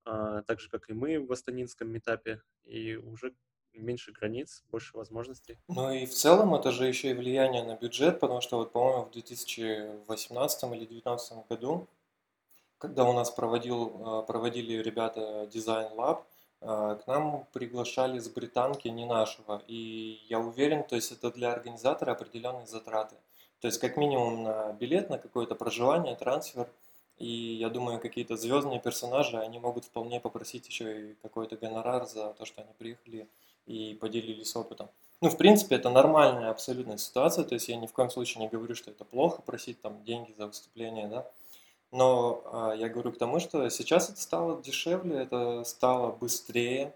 а, 0.05 0.43
так 0.43 0.61
же, 0.61 0.71
как 0.71 0.89
и 0.89 0.95
мы 0.95 1.19
в 1.19 1.31
астанинском 1.31 1.91
метапе, 1.91 2.41
и 2.63 2.97
уже 2.97 3.35
меньше 3.81 4.13
границ, 4.13 4.63
больше 4.71 4.97
возможностей. 4.97 5.59
Ну 5.69 5.91
и 5.91 6.07
в 6.07 6.15
целом 6.15 6.55
это 6.55 6.71
же 6.73 6.87
еще 6.87 7.11
и 7.11 7.15
влияние 7.15 7.65
на 7.65 7.77
бюджет, 7.77 8.21
потому 8.21 8.41
что 8.41 8.59
вот, 8.59 8.73
по-моему, 8.73 9.05
в 9.05 9.11
2018 9.13 10.63
или 10.65 10.87
2019 10.87 11.49
году, 11.49 11.89
когда 12.79 13.05
у 13.05 13.13
нас 13.13 13.31
проводил, 13.31 13.93
а, 14.05 14.23
проводили 14.23 14.83
ребята 14.83 15.49
Design 15.53 15.95
Lab, 15.97 16.23
а, 16.61 16.97
к 16.97 17.07
нам 17.07 17.47
приглашали 17.53 18.19
с 18.19 18.29
британки 18.29 18.89
не 18.89 19.05
нашего. 19.05 19.63
И 19.67 20.21
я 20.29 20.39
уверен, 20.39 20.85
то 20.85 20.97
есть 20.97 21.13
это 21.13 21.31
для 21.31 21.53
организатора 21.53 22.13
определенные 22.13 22.67
затраты. 22.67 23.17
То 23.61 23.69
есть 23.69 23.79
как 23.81 23.97
минимум 23.97 24.43
на 24.43 24.73
билет, 24.73 25.11
на 25.11 25.19
какое-то 25.19 25.55
проживание, 25.55 26.15
трансфер. 26.15 26.69
И 27.19 27.27
я 27.27 27.71
думаю, 27.71 27.99
какие-то 27.99 28.37
звездные 28.37 28.79
персонажи, 28.79 29.39
они 29.39 29.59
могут 29.59 29.87
вполне 29.87 30.21
попросить 30.21 30.69
еще 30.69 31.11
и 31.11 31.15
какой-то 31.23 31.57
гонорар 31.57 32.07
за 32.07 32.35
то, 32.35 32.45
что 32.45 32.61
они 32.61 32.73
приехали 32.79 33.27
и 33.67 33.95
поделились 33.95 34.55
опытом. 34.57 34.89
Ну, 35.23 35.31
в 35.31 35.37
принципе, 35.37 35.77
это 35.77 35.89
нормальная 35.89 36.51
абсолютная 36.51 36.99
ситуация, 36.99 37.45
то 37.45 37.55
есть 37.55 37.69
я 37.69 37.77
ни 37.77 37.87
в 37.87 37.93
коем 37.93 38.11
случае 38.11 38.43
не 38.43 38.49
говорю, 38.49 38.75
что 38.75 38.91
это 38.91 39.05
плохо 39.05 39.41
просить 39.43 39.81
там 39.81 40.05
деньги 40.05 40.35
за 40.37 40.47
выступление, 40.47 41.09
да. 41.09 41.27
Но 41.93 42.43
а, 42.53 42.75
я 42.75 42.89
говорю 42.89 43.13
к 43.13 43.19
тому, 43.19 43.41
что 43.41 43.69
сейчас 43.71 44.11
это 44.11 44.21
стало 44.21 44.63
дешевле, 44.63 45.23
это 45.23 45.65
стало 45.65 46.13
быстрее. 46.13 46.93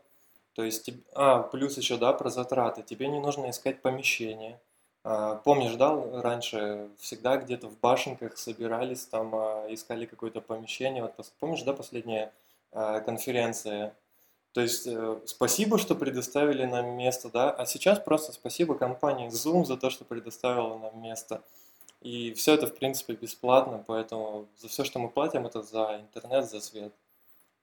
То 0.55 0.65
есть, 0.65 0.91
а, 1.15 1.43
плюс 1.43 1.79
еще, 1.79 1.97
да, 1.97 2.13
про 2.13 2.29
затраты. 2.29 2.83
Тебе 2.83 3.09
не 3.09 3.21
нужно 3.21 3.51
искать 3.51 3.81
помещение. 3.81 4.61
А, 5.05 5.37
помнишь, 5.37 5.75
да, 5.77 5.95
раньше 6.21 6.91
всегда 6.99 7.39
где-то 7.39 7.69
в 7.69 7.79
башенках 7.79 8.37
собирались, 8.37 9.07
там 9.07 9.35
а, 9.35 9.67
искали 9.71 10.05
какое-то 10.05 10.41
помещение. 10.41 11.03
Вот 11.03 11.15
помнишь, 11.39 11.63
да, 11.63 11.73
последняя 11.73 12.33
конференция? 12.73 13.95
То 14.53 14.61
есть 14.61 14.87
э, 14.87 15.21
спасибо, 15.27 15.79
что 15.79 15.95
предоставили 15.95 16.65
нам 16.65 16.97
место, 16.97 17.31
да, 17.31 17.51
а 17.51 17.67
сейчас 17.67 18.01
просто 18.01 18.33
спасибо 18.33 18.75
компании 18.75 19.29
Zoom 19.29 19.65
за 19.65 19.77
то, 19.77 19.91
что 19.91 20.05
предоставила 20.05 20.77
нам 20.77 21.01
место. 21.01 21.43
И 22.01 22.33
все 22.33 22.55
это, 22.55 22.67
в 22.67 22.75
принципе, 22.75 23.15
бесплатно, 23.15 23.85
поэтому 23.87 24.49
за 24.57 24.69
все, 24.69 24.85
что 24.85 24.99
мы 24.99 25.11
платим, 25.11 25.47
это 25.47 25.63
за 25.63 26.01
интернет, 26.01 26.49
за 26.49 26.61
свет. 26.61 26.93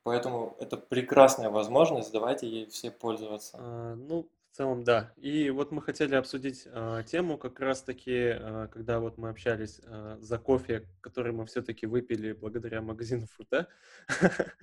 Поэтому 0.03 0.55
это 0.59 0.77
прекрасная 0.77 1.49
возможность, 1.49 2.13
давайте 2.13 2.47
ей 2.47 2.67
все 2.67 2.91
пользоваться. 2.91 3.57
А, 3.59 3.95
ну, 3.95 4.29
в 4.51 4.55
целом, 4.55 4.83
да. 4.83 5.11
И 5.17 5.49
вот 5.49 5.71
мы 5.71 5.81
хотели 5.81 6.15
обсудить 6.15 6.67
а, 6.71 7.03
тему 7.03 7.37
как 7.37 7.59
раз-таки, 7.59 8.29
а, 8.29 8.67
когда 8.67 8.99
вот 8.99 9.17
мы 9.17 9.29
общались 9.29 9.81
а, 9.83 10.17
за 10.21 10.37
кофе, 10.37 10.87
который 11.01 11.33
мы 11.33 11.45
все-таки 11.45 11.85
выпили 11.85 12.31
благодаря 12.31 12.81
магазину 12.81 13.27
фрута. 13.27 13.67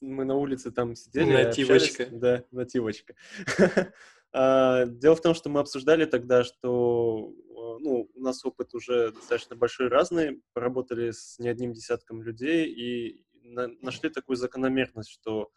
Мы 0.00 0.24
на 0.24 0.34
улице 0.34 0.70
там 0.70 0.94
сидели. 0.94 1.44
Нативочка. 1.44 2.06
Да, 2.10 2.44
нативочка. 2.50 3.14
А, 4.32 4.84
дело 4.86 5.16
в 5.16 5.20
том, 5.22 5.34
что 5.34 5.50
мы 5.50 5.58
обсуждали 5.58 6.04
тогда, 6.04 6.44
что 6.44 7.34
ну, 7.80 8.08
у 8.14 8.20
нас 8.20 8.44
опыт 8.44 8.74
уже 8.74 9.10
достаточно 9.10 9.56
большой 9.56 9.88
разный, 9.88 10.40
поработали 10.52 11.10
с 11.10 11.40
не 11.40 11.48
одним 11.48 11.72
десятком 11.72 12.22
людей 12.22 12.68
и 12.68 13.24
на, 13.42 13.68
нашли 13.80 14.08
такую 14.08 14.36
закономерность, 14.36 15.10
что 15.10 15.50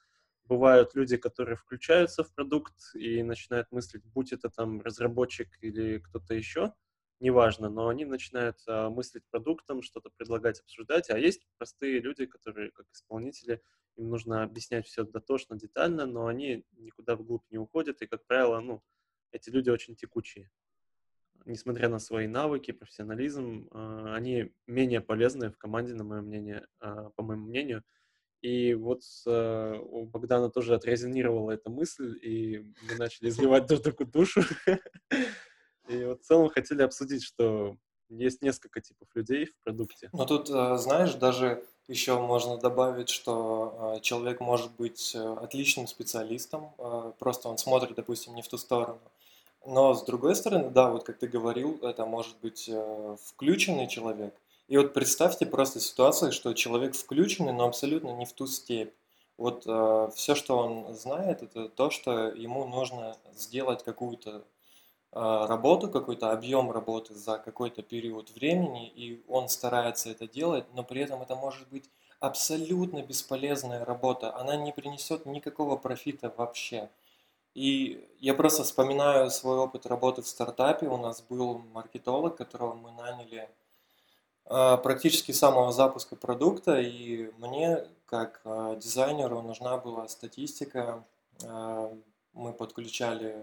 бывают 0.46 0.96
люди, 0.96 1.18
которые 1.18 1.56
включаются 1.56 2.24
в 2.24 2.34
продукт 2.34 2.74
и 2.96 3.24
начинают 3.24 3.72
мыслить, 3.72 4.04
будь 4.06 4.34
это 4.34 4.50
там 4.50 4.82
разработчик 4.82 5.50
или 5.62 6.00
кто-то 6.00 6.34
еще, 6.34 6.74
неважно, 7.20 7.70
но 7.70 7.88
они 7.88 8.06
начинают 8.06 8.58
а, 8.68 8.90
мыслить 8.90 9.24
продуктом, 9.30 9.82
что-то 9.82 10.10
предлагать, 10.18 10.60
обсуждать, 10.60 11.10
а 11.10 11.18
есть 11.18 11.48
простые 11.58 12.00
люди, 12.00 12.26
которые, 12.26 12.72
как 12.72 12.86
исполнители, 12.92 13.62
им 13.98 14.10
нужно 14.10 14.44
объяснять 14.44 14.86
все 14.86 15.04
дотошно, 15.04 15.58
детально, 15.58 16.06
но 16.06 16.28
они 16.28 16.66
никуда 16.78 17.16
вглубь 17.16 17.46
не 17.50 17.58
уходят, 17.58 18.02
и, 18.02 18.08
как 18.08 18.26
правило, 18.26 18.60
ну, 18.60 18.82
эти 19.32 19.50
люди 19.50 19.70
очень 19.70 19.96
текучие 19.96 20.50
несмотря 21.46 21.90
на 21.90 22.00
свои 22.00 22.28
навыки, 22.28 22.72
профессионализм, 22.72 23.68
а, 23.72 24.16
они 24.16 24.52
менее 24.68 25.02
полезны 25.02 25.50
в 25.52 25.58
команде, 25.58 25.94
на 25.94 26.04
мое 26.04 26.22
мнение, 26.22 26.68
а, 26.80 27.10
по 27.12 27.24
моему 27.24 27.48
мнению. 27.48 27.84
И 28.42 28.74
вот 28.74 29.02
а, 29.26 29.80
у 29.80 30.06
Богдана 30.06 30.50
тоже 30.50 30.76
отрезонировала 30.76 31.52
эта 31.52 31.70
мысль, 31.70 32.18
и 32.22 32.60
мы 32.90 32.96
начали 32.98 33.30
изливать 33.30 33.68
друг 33.68 33.82
другу 33.82 34.06
душу. 34.06 34.42
И 35.90 36.06
вот 36.06 36.22
в 36.22 36.24
целом 36.24 36.48
хотели 36.48 36.82
обсудить, 36.82 37.24
что 37.24 37.76
есть 38.08 38.42
несколько 38.42 38.80
типов 38.80 39.10
людей 39.16 39.48
в 39.48 39.64
продукте. 39.66 40.10
Но 40.14 40.26
тут, 40.26 40.48
знаешь, 40.48 41.14
даже 41.16 41.66
еще 41.88 42.20
можно 42.20 42.58
добавить, 42.58 43.10
что 43.10 44.00
человек 44.02 44.40
может 44.40 44.72
быть 44.74 45.16
отличным 45.16 45.88
специалистом, 45.88 46.72
просто 47.20 47.50
он 47.50 47.58
смотрит, 47.58 47.96
допустим, 47.96 48.36
не 48.36 48.42
в 48.42 48.48
ту 48.48 48.58
сторону. 48.58 49.00
Но 49.66 49.94
с 49.94 50.04
другой 50.04 50.36
стороны, 50.36 50.70
да, 50.70 50.90
вот 50.90 51.04
как 51.04 51.18
ты 51.18 51.28
говорил, 51.28 51.80
это 51.82 52.06
может 52.06 52.38
быть 52.42 52.68
э, 52.68 53.16
включенный 53.24 53.88
человек. 53.88 54.36
И 54.68 54.78
вот 54.78 54.94
представьте 54.94 55.46
просто 55.46 55.80
ситуацию, 55.80 56.32
что 56.34 56.54
человек 56.54 56.96
включенный, 56.96 57.54
но 57.54 57.66
абсолютно 57.66 58.10
не 58.10 58.26
в 58.26 58.34
ту 58.34 58.46
степь. 58.46 58.94
Вот 59.38 59.64
э, 59.66 60.10
все, 60.16 60.36
что 60.36 60.58
он 60.58 60.94
знает, 60.94 61.44
это 61.44 61.70
то, 61.70 61.90
что 61.90 62.30
ему 62.30 62.66
нужно 62.66 63.16
сделать 63.36 63.84
какую-то 63.84 64.32
э, 64.32 64.42
работу, 65.14 65.90
какой-то 65.90 66.32
объем 66.32 66.72
работы 66.72 67.14
за 67.14 67.38
какой-то 67.38 67.84
период 67.84 68.32
времени, 68.32 68.88
и 68.90 69.24
он 69.28 69.48
старается 69.48 70.10
это 70.10 70.28
делать, 70.28 70.66
но 70.74 70.84
при 70.84 71.02
этом 71.02 71.22
это 71.22 71.36
может 71.36 71.68
быть 71.70 71.90
абсолютно 72.20 73.04
бесполезная 73.04 73.84
работа. 73.84 74.36
Она 74.36 74.56
не 74.56 74.72
принесет 74.72 75.26
никакого 75.26 75.76
профита 75.76 76.34
вообще. 76.36 76.90
И 77.54 78.10
я 78.20 78.34
просто 78.34 78.64
вспоминаю 78.64 79.30
свой 79.30 79.58
опыт 79.58 79.86
работы 79.86 80.22
в 80.22 80.28
стартапе. 80.28 80.88
У 80.88 80.98
нас 80.98 81.22
был 81.22 81.60
маркетолог, 81.74 82.38
которого 82.38 82.74
мы 82.76 82.92
наняли 82.92 83.50
а, 84.46 84.78
практически 84.78 85.34
с 85.34 85.40
самого 85.40 85.74
запуска 85.74 86.16
продукта, 86.16 86.80
и 86.80 87.30
мне, 87.40 87.86
как 88.06 88.42
а, 88.46 88.76
дизайнеру, 88.76 89.42
нужна 89.42 89.78
была 89.78 90.08
статистика. 90.08 91.04
А, 91.46 91.94
мы 92.32 92.54
подключали 92.54 93.36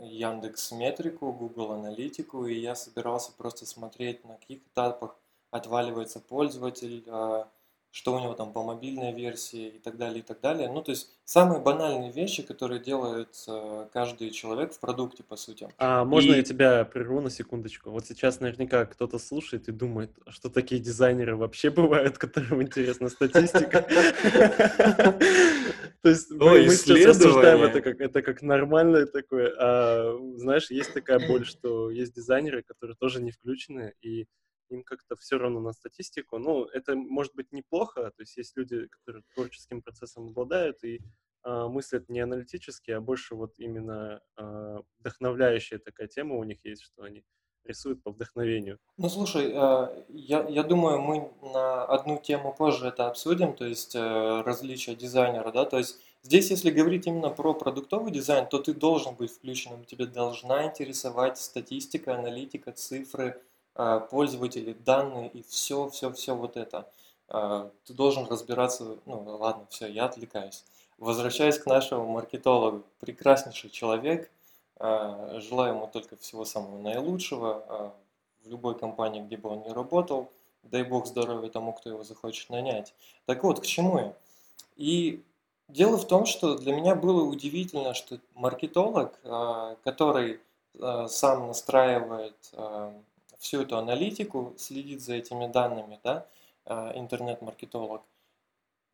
Яндекс 0.00 0.72
Метрику, 0.72 1.32
Google 1.32 1.72
Аналитику, 1.72 2.46
и 2.46 2.54
я 2.54 2.74
собирался 2.74 3.32
просто 3.32 3.66
смотреть, 3.66 4.24
на 4.24 4.36
каких 4.36 4.58
этапах 4.66 5.16
отваливается 5.50 6.20
пользователь, 6.20 7.04
что 7.96 8.14
у 8.14 8.20
него 8.20 8.34
там 8.34 8.52
по 8.52 8.62
мобильной 8.62 9.14
версии 9.14 9.68
и 9.68 9.78
так 9.78 9.96
далее, 9.96 10.18
и 10.18 10.22
так 10.22 10.42
далее. 10.42 10.70
Ну, 10.70 10.82
то 10.82 10.90
есть 10.90 11.16
самые 11.24 11.62
банальные 11.62 12.12
вещи, 12.12 12.42
которые 12.42 12.78
делает 12.78 13.34
э, 13.48 13.88
каждый 13.90 14.32
человек 14.32 14.74
в 14.74 14.80
продукте, 14.80 15.22
по 15.22 15.36
сути. 15.36 15.66
А 15.78 16.04
можно 16.04 16.32
и... 16.32 16.36
я 16.36 16.42
тебя 16.42 16.84
прерву 16.84 17.22
на 17.22 17.30
секундочку? 17.30 17.90
Вот 17.90 18.06
сейчас 18.06 18.40
наверняка 18.40 18.84
кто-то 18.84 19.18
слушает 19.18 19.68
и 19.68 19.72
думает, 19.72 20.10
что 20.28 20.50
такие 20.50 20.78
дизайнеры 20.78 21.36
вообще 21.36 21.70
бывают, 21.80 22.18
которым 22.18 22.60
интересна 22.62 23.08
статистика. 23.08 23.80
То 26.02 26.10
есть 26.10 26.30
мы 26.32 26.68
сейчас 26.68 27.16
обсуждаем 27.16 27.62
это 27.62 27.80
как, 27.80 27.98
это 28.02 28.20
как 28.20 28.42
нормальное 28.42 29.06
такое. 29.06 29.54
А, 29.58 30.18
знаешь, 30.36 30.70
есть 30.70 30.92
такая 30.92 31.26
боль, 31.26 31.46
что 31.46 31.90
есть 31.90 32.14
дизайнеры, 32.14 32.62
которые 32.62 32.94
тоже 32.96 33.22
не 33.22 33.30
включены, 33.30 33.94
и 34.02 34.26
им 34.70 34.82
как-то 34.82 35.16
все 35.16 35.38
равно 35.38 35.60
на 35.60 35.72
статистику. 35.72 36.38
Ну, 36.38 36.64
это 36.64 36.94
может 36.96 37.34
быть 37.34 37.52
неплохо, 37.52 38.10
то 38.16 38.22
есть 38.22 38.36
есть 38.36 38.56
люди, 38.56 38.86
которые 38.88 39.22
творческим 39.34 39.82
процессом 39.82 40.28
обладают 40.28 40.82
и 40.84 41.00
э, 41.44 41.66
мыслят 41.68 42.08
не 42.08 42.20
аналитически, 42.20 42.90
а 42.90 43.00
больше 43.00 43.34
вот 43.34 43.54
именно 43.58 44.20
э, 44.36 44.78
вдохновляющая 44.98 45.78
такая 45.78 46.08
тема 46.08 46.36
у 46.36 46.44
них 46.44 46.64
есть, 46.64 46.82
что 46.82 47.02
они 47.02 47.24
рисуют 47.66 48.02
по 48.02 48.10
вдохновению. 48.10 48.78
Ну, 48.96 49.08
слушай, 49.08 49.52
э, 49.52 50.04
я, 50.08 50.46
я 50.48 50.62
думаю, 50.62 51.00
мы 51.00 51.30
на 51.42 51.84
одну 51.84 52.18
тему 52.18 52.54
позже 52.56 52.86
это 52.86 53.08
обсудим, 53.08 53.54
то 53.54 53.64
есть 53.64 53.94
э, 53.94 54.42
различия 54.42 54.94
дизайнера, 54.94 55.50
да, 55.52 55.64
то 55.64 55.78
есть 55.78 55.98
здесь, 56.22 56.50
если 56.50 56.70
говорить 56.70 57.06
именно 57.06 57.30
про 57.30 57.54
продуктовый 57.54 58.12
дизайн, 58.12 58.46
то 58.46 58.58
ты 58.58 58.72
должен 58.72 59.14
быть 59.14 59.30
включенным, 59.30 59.84
тебе 59.84 60.06
должна 60.06 60.66
интересовать 60.66 61.38
статистика, 61.38 62.14
аналитика, 62.14 62.72
цифры, 62.72 63.40
пользователи, 64.10 64.72
данные 64.72 65.28
и 65.28 65.42
все, 65.42 65.88
все, 65.88 66.12
все 66.12 66.34
вот 66.34 66.56
это. 66.56 66.88
А, 67.28 67.70
ты 67.84 67.92
должен 67.92 68.26
разбираться, 68.26 68.98
ну 69.04 69.22
ладно, 69.38 69.66
все, 69.70 69.86
я 69.86 70.04
отвлекаюсь. 70.04 70.64
Возвращаясь 70.98 71.58
к 71.58 71.66
нашему 71.66 72.06
маркетологу, 72.06 72.84
прекраснейший 73.00 73.70
человек, 73.70 74.30
а, 74.78 75.40
желаю 75.40 75.74
ему 75.74 75.88
только 75.92 76.16
всего 76.16 76.44
самого 76.44 76.80
наилучшего 76.80 77.94
в 78.44 78.48
любой 78.48 78.78
компании, 78.78 79.22
где 79.22 79.36
бы 79.36 79.50
он 79.50 79.62
ни 79.62 79.70
работал. 79.70 80.30
Дай 80.62 80.82
бог 80.82 81.06
здоровья 81.06 81.48
тому, 81.48 81.72
кто 81.72 81.90
его 81.90 82.04
захочет 82.04 82.50
нанять. 82.50 82.94
Так 83.24 83.44
вот, 83.44 83.60
к 83.60 83.66
чему 83.66 83.98
я? 83.98 84.16
И 84.76 85.22
дело 85.68 85.96
в 85.96 86.06
том, 86.06 86.26
что 86.26 86.56
для 86.56 86.74
меня 86.74 86.94
было 86.94 87.22
удивительно, 87.24 87.94
что 87.94 88.18
маркетолог, 88.34 89.18
который 89.84 90.40
сам 91.08 91.46
настраивает 91.46 92.36
всю 93.38 93.62
эту 93.62 93.78
аналитику, 93.78 94.54
следит 94.56 95.02
за 95.02 95.14
этими 95.14 95.46
данными, 95.46 96.00
да, 96.04 96.26
интернет-маркетолог, 96.66 98.02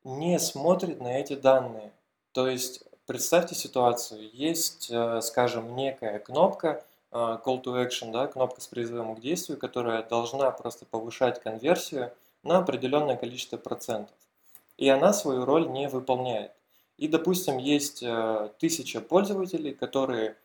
не 0.05 0.39
смотрит 0.39 1.01
на 1.01 1.19
эти 1.19 1.35
данные. 1.35 1.93
То 2.33 2.49
есть 2.49 2.85
представьте 3.07 3.55
ситуацию, 3.55 4.31
есть, 4.33 4.93
скажем, 5.23 5.77
некая 5.77 6.19
кнопка, 6.19 6.85
call 7.11 7.63
to 7.63 7.87
action, 7.87 8.11
да, 8.11 8.27
кнопка 8.27 8.61
с 8.61 8.67
призывом 8.67 9.17
к 9.17 9.21
действию, 9.21 9.59
которая 9.59 10.03
должна 10.03 10.51
просто 10.51 10.87
повышать 10.87 11.41
конверсию 11.41 12.13
на 12.43 12.59
определенное 12.59 13.17
количество 13.17 13.57
процентов. 13.59 14.17
И 14.79 14.89
она 14.89 15.13
свою 15.13 15.45
роль 15.45 15.69
не 15.69 15.89
выполняет. 15.89 16.53
И, 16.97 17.09
допустим, 17.09 17.59
есть 17.59 18.03
э, 18.03 18.51
тысяча 18.59 19.01
пользователей, 19.01 19.75
которые 19.75 20.37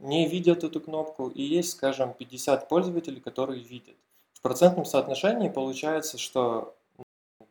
не 0.00 0.26
видят 0.28 0.64
эту 0.64 0.80
кнопку, 0.80 1.28
и 1.28 1.42
есть, 1.42 1.70
скажем, 1.70 2.14
50 2.14 2.68
пользователей, 2.68 3.20
которые 3.20 3.62
видят. 3.62 3.96
В 4.32 4.40
процентном 4.40 4.84
соотношении 4.84 5.48
получается, 5.48 6.18
что 6.18 6.76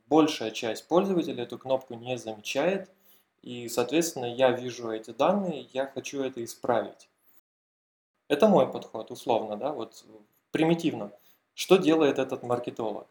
большая 0.08 0.52
часть 0.52 0.88
пользователей 0.88 1.44
эту 1.44 1.58
кнопку 1.58 1.96
не 1.96 2.18
замечает, 2.18 2.90
и, 3.42 3.68
соответственно, 3.68 4.26
я 4.26 4.52
вижу 4.52 4.90
эти 4.92 5.12
данные, 5.12 5.68
я 5.74 5.88
хочу 5.88 6.22
это 6.22 6.44
исправить. 6.44 7.10
Это 8.28 8.48
мой 8.48 8.72
подход, 8.72 9.12
условно, 9.12 9.58
да, 9.58 9.72
вот 9.72 10.06
примитивно. 10.52 11.12
Что 11.56 11.78
делает 11.78 12.20
этот 12.20 12.44
маркетолог? 12.44 13.08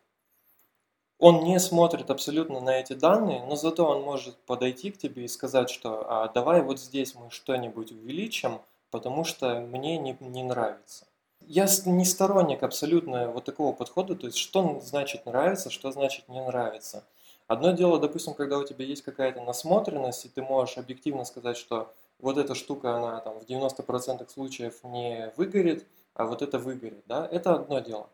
Он 1.19 1.45
не 1.45 1.61
смотрит 1.61 2.11
абсолютно 2.11 2.61
на 2.61 2.81
эти 2.81 2.95
данные, 2.95 3.45
но 3.47 3.55
зато 3.55 3.87
он 3.87 4.03
может 4.03 4.37
подойти 4.39 4.91
к 4.91 4.99
тебе 4.99 5.25
и 5.25 5.29
сказать, 5.29 5.71
что 5.71 6.05
а, 6.09 6.29
давай 6.29 6.63
вот 6.63 6.81
здесь 6.81 7.15
мы 7.15 7.31
что-нибудь 7.31 7.93
увеличим, 7.93 8.61
потому 8.93 9.25
что 9.25 9.59
мне 9.61 9.99
не, 9.99 10.17
не 10.21 10.45
нравится. 10.45 11.07
Я 11.41 11.67
не 11.87 12.05
сторонник 12.05 12.63
абсолютно 12.63 13.29
вот 13.31 13.45
такого 13.45 13.73
подхода, 13.73 14.15
то 14.15 14.27
есть 14.27 14.39
что 14.39 14.81
значит 14.85 15.27
нравится, 15.27 15.71
что 15.71 15.91
значит 15.91 16.29
не 16.29 16.41
нравится. 16.41 17.03
Одно 17.49 17.73
дело, 17.73 17.99
допустим, 17.99 18.35
когда 18.35 18.59
у 18.59 18.65
тебя 18.65 18.85
есть 18.85 19.03
какая-то 19.03 19.41
насмотренность, 19.41 20.27
и 20.27 20.29
ты 20.29 20.43
можешь 20.43 20.79
объективно 20.79 21.25
сказать, 21.25 21.57
что 21.57 21.93
вот 22.21 22.39
эта 22.39 22.55
штука, 22.55 22.95
она 22.95 23.19
там 23.21 23.41
в 23.41 23.45
90% 23.45 24.31
случаев 24.31 24.85
не 24.85 25.33
выгорит, 25.37 25.85
а 26.15 26.27
вот 26.27 26.43
это 26.43 26.59
выгорит, 26.59 27.03
да, 27.09 27.27
это 27.31 27.55
одно 27.55 27.81
дело. 27.81 28.09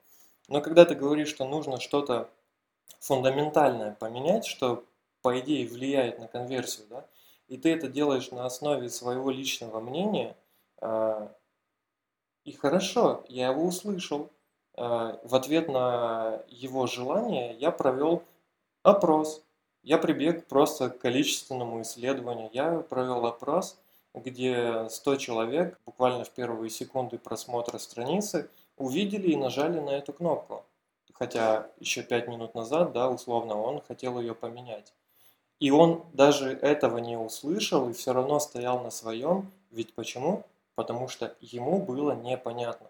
Но 0.49 0.63
когда 0.63 0.87
ты 0.87 0.95
говоришь, 0.95 1.29
что 1.29 1.45
нужно 1.45 1.81
что-то 1.81 2.31
фундаментальное 3.01 3.95
поменять, 3.99 4.47
что 4.47 4.85
по 5.21 5.39
идее 5.41 5.67
влияет 5.69 6.19
на 6.19 6.29
конверсию, 6.29 6.87
да, 6.89 7.05
и 7.49 7.57
ты 7.57 7.73
это 7.73 7.89
делаешь 7.89 8.31
на 8.31 8.47
основе 8.47 8.89
своего 8.89 9.31
личного 9.31 9.81
мнения, 9.81 10.37
и 10.81 12.53
хорошо, 12.53 13.25
я 13.29 13.49
его 13.49 13.67
услышал. 13.67 14.31
Э, 14.75 15.19
в 15.23 15.35
ответ 15.35 15.69
на 15.69 16.41
его 16.49 16.87
желание 16.87 17.55
я 17.55 17.71
провел 17.71 18.23
опрос. 18.83 19.45
Я 19.83 19.99
прибег 19.99 20.47
просто 20.47 20.89
к 20.89 20.99
количественному 20.99 21.83
исследованию. 21.83 22.49
Я 22.53 22.81
провел 22.81 23.27
опрос, 23.27 23.79
где 24.15 24.89
100 24.89 25.17
человек 25.17 25.79
буквально 25.85 26.25
в 26.25 26.31
первые 26.31 26.71
секунды 26.71 27.19
просмотра 27.19 27.77
страницы 27.79 28.49
увидели 28.77 29.29
и 29.29 29.37
нажали 29.37 29.79
на 29.81 29.91
эту 29.91 30.13
кнопку. 30.13 30.65
Хотя 31.13 31.71
еще 31.81 32.03
5 32.03 32.29
минут 32.29 32.55
назад, 32.55 32.93
да, 32.93 33.11
условно, 33.11 33.61
он 33.61 33.83
хотел 33.83 34.21
ее 34.21 34.35
поменять. 34.35 34.95
И 35.59 35.71
он 35.71 36.05
даже 36.13 36.53
этого 36.53 36.99
не 36.99 37.19
услышал 37.19 37.91
и 37.91 37.93
все 37.93 38.13
равно 38.13 38.39
стоял 38.39 38.81
на 38.81 38.91
своем. 38.91 39.51
Ведь 39.71 39.93
почему? 39.95 40.45
Потому 40.79 41.09
что 41.09 41.35
ему 41.41 41.83
было 41.83 42.13
непонятно. 42.13 42.87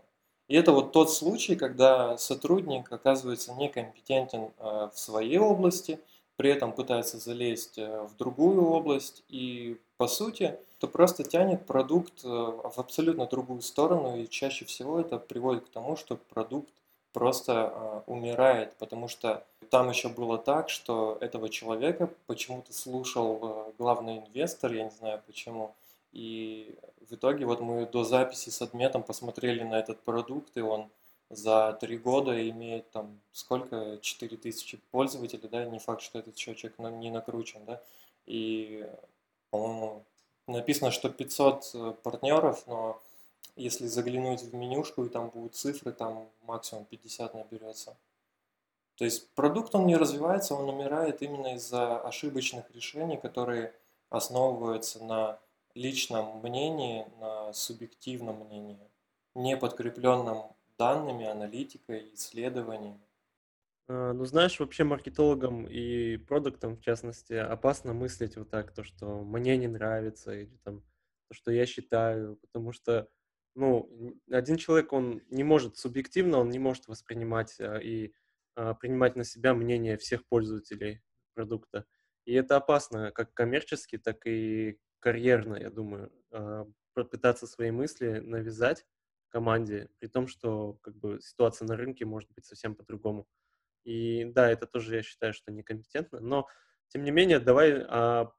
И 0.46 0.54
это 0.54 0.72
вот 0.72 0.92
тот 0.92 1.10
случай, 1.10 1.56
когда 1.56 2.18
сотрудник 2.18 2.92
оказывается 2.92 3.54
некомпетентен 3.54 4.50
э, 4.58 4.90
в 4.92 4.98
своей 4.98 5.38
области, 5.38 5.98
при 6.36 6.50
этом 6.50 6.72
пытается 6.72 7.16
залезть 7.16 7.78
э, 7.78 8.02
в 8.02 8.14
другую 8.18 8.62
область 8.62 9.24
и 9.30 9.80
по 9.96 10.06
сути, 10.06 10.58
то 10.80 10.86
просто 10.86 11.24
тянет 11.24 11.64
продукт 11.64 12.12
э, 12.24 12.28
в 12.28 12.74
абсолютно 12.76 13.24
другую 13.24 13.62
сторону, 13.62 14.18
и 14.18 14.28
чаще 14.28 14.66
всего 14.66 15.00
это 15.00 15.18
приводит 15.18 15.64
к 15.64 15.70
тому, 15.70 15.96
что 15.96 16.16
продукт 16.16 16.68
просто 17.14 18.02
умирает, 18.06 18.76
потому 18.76 19.08
что 19.08 19.46
там 19.70 19.88
еще 19.88 20.10
было 20.10 20.36
так, 20.36 20.68
что 20.68 21.16
этого 21.22 21.48
человека 21.48 22.10
почему-то 22.26 22.74
слушал 22.74 23.72
главный 23.78 24.18
инвестор, 24.18 24.74
я 24.74 24.84
не 24.84 24.90
знаю 24.90 25.22
почему, 25.26 25.74
и 26.12 26.78
в 27.08 27.14
итоге 27.14 27.46
вот 27.46 27.60
мы 27.60 27.86
до 27.86 28.04
записи 28.04 28.50
с 28.50 28.62
адметом 28.62 29.02
посмотрели 29.02 29.62
на 29.62 29.78
этот 29.78 30.00
продукт, 30.00 30.56
и 30.56 30.60
он 30.60 30.90
за 31.30 31.76
три 31.80 31.98
года 31.98 32.48
имеет 32.50 32.90
там 32.90 33.20
сколько, 33.32 33.98
4000 34.00 34.78
пользователей, 34.90 35.48
да, 35.48 35.64
не 35.66 35.78
факт, 35.78 36.02
что 36.02 36.18
этот 36.18 36.34
человек 36.34 36.78
не 36.78 37.10
накручен, 37.10 37.64
да, 37.64 37.82
и 38.26 38.86
по-моему, 39.50 40.04
написано, 40.46 40.90
что 40.90 41.10
500 41.10 41.70
э, 41.74 41.94
партнеров, 42.02 42.64
но 42.66 43.00
если 43.56 43.86
заглянуть 43.86 44.42
в 44.42 44.54
менюшку 44.54 45.04
и 45.04 45.08
там 45.08 45.30
будут 45.30 45.54
цифры, 45.54 45.92
там 45.92 46.28
максимум 46.42 46.84
50 46.84 47.34
наберется. 47.34 47.96
То 48.96 49.04
есть 49.04 49.30
продукт, 49.30 49.74
он 49.74 49.86
не 49.86 49.96
развивается, 49.96 50.54
он 50.54 50.68
умирает 50.68 51.22
именно 51.22 51.54
из-за 51.54 52.00
ошибочных 52.00 52.70
решений, 52.74 53.16
которые 53.16 53.72
основываются 54.10 55.04
на 55.04 55.38
личном 55.78 56.40
мнении, 56.40 57.06
на 57.20 57.52
субъективном 57.52 58.44
мнении, 58.44 58.90
не 59.34 59.56
подкрепленном 59.56 60.56
данными, 60.76 61.26
аналитикой, 61.26 62.14
исследованиями. 62.14 63.00
А, 63.88 64.12
ну, 64.12 64.24
знаешь, 64.24 64.58
вообще 64.60 64.84
маркетологам 64.84 65.66
и 65.66 66.16
продуктам, 66.16 66.76
в 66.76 66.80
частности, 66.80 67.32
опасно 67.32 67.94
мыслить 67.94 68.36
вот 68.36 68.50
так, 68.50 68.74
то, 68.74 68.84
что 68.84 69.22
мне 69.22 69.56
не 69.56 69.68
нравится, 69.68 70.32
или 70.32 70.56
там, 70.64 70.82
то, 71.28 71.34
что 71.34 71.50
я 71.50 71.64
считаю, 71.64 72.36
потому 72.36 72.72
что, 72.72 73.08
ну, 73.54 74.16
один 74.30 74.56
человек, 74.56 74.92
он 74.92 75.22
не 75.30 75.44
может 75.44 75.78
субъективно, 75.78 76.38
он 76.38 76.50
не 76.50 76.58
может 76.58 76.88
воспринимать 76.88 77.58
а, 77.60 77.78
и 77.78 78.12
а, 78.56 78.74
принимать 78.74 79.16
на 79.16 79.24
себя 79.24 79.54
мнение 79.54 79.96
всех 79.96 80.26
пользователей 80.26 81.00
продукта. 81.34 81.86
И 82.24 82.34
это 82.34 82.56
опасно 82.56 83.10
как 83.12 83.32
коммерчески, 83.32 83.96
так 83.96 84.26
и 84.26 84.78
карьерно, 85.00 85.56
я 85.56 85.70
думаю, 85.70 86.12
а, 86.30 86.66
попытаться 86.94 87.46
свои 87.46 87.70
мысли 87.70 88.18
навязать 88.18 88.86
команде, 89.28 89.88
при 89.98 90.08
том, 90.08 90.26
что 90.26 90.74
как 90.82 90.96
бы 90.96 91.20
ситуация 91.20 91.66
на 91.66 91.76
рынке 91.76 92.04
может 92.04 92.30
быть 92.32 92.46
совсем 92.46 92.74
по-другому. 92.74 93.26
И 93.84 94.24
да, 94.24 94.50
это 94.50 94.66
тоже 94.66 94.96
я 94.96 95.02
считаю, 95.02 95.32
что 95.32 95.52
некомпетентно. 95.52 96.20
Но, 96.20 96.48
тем 96.88 97.04
не 97.04 97.10
менее, 97.10 97.38
давай 97.38 97.82
о 97.82 98.32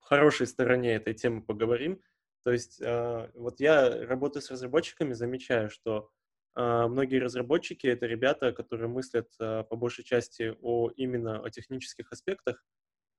хорошей 0.00 0.46
стороне 0.46 0.94
этой 0.94 1.14
темы 1.14 1.42
поговорим. 1.42 2.00
То 2.42 2.52
есть 2.52 2.80
э, 2.80 3.30
вот 3.34 3.60
я 3.60 4.06
работаю 4.06 4.42
с 4.42 4.50
разработчиками, 4.50 5.12
замечаю, 5.12 5.70
что 5.70 6.10
э, 6.56 6.86
многие 6.86 7.18
разработчики— 7.18 7.86
это 7.88 8.06
ребята, 8.06 8.52
которые 8.52 8.88
мыслят 8.88 9.28
по 9.38 9.76
большей 9.76 10.04
части 10.04 10.56
о 10.62 10.90
именно 10.96 11.40
о 11.44 11.50
технических 11.50 12.10
аспектах, 12.12 12.64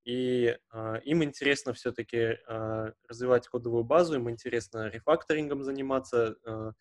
и 0.04 0.58
э, 0.74 1.02
им 1.04 1.24
интересно 1.24 1.74
все-таки 1.74 2.18
э, 2.18 2.92
развивать 3.08 3.48
кодовую 3.48 3.84
базу, 3.84 4.16
им 4.16 4.30
интересно 4.30 4.90
рефакторингом 4.90 5.64
заниматься, 5.64 6.38
э, 6.44 6.72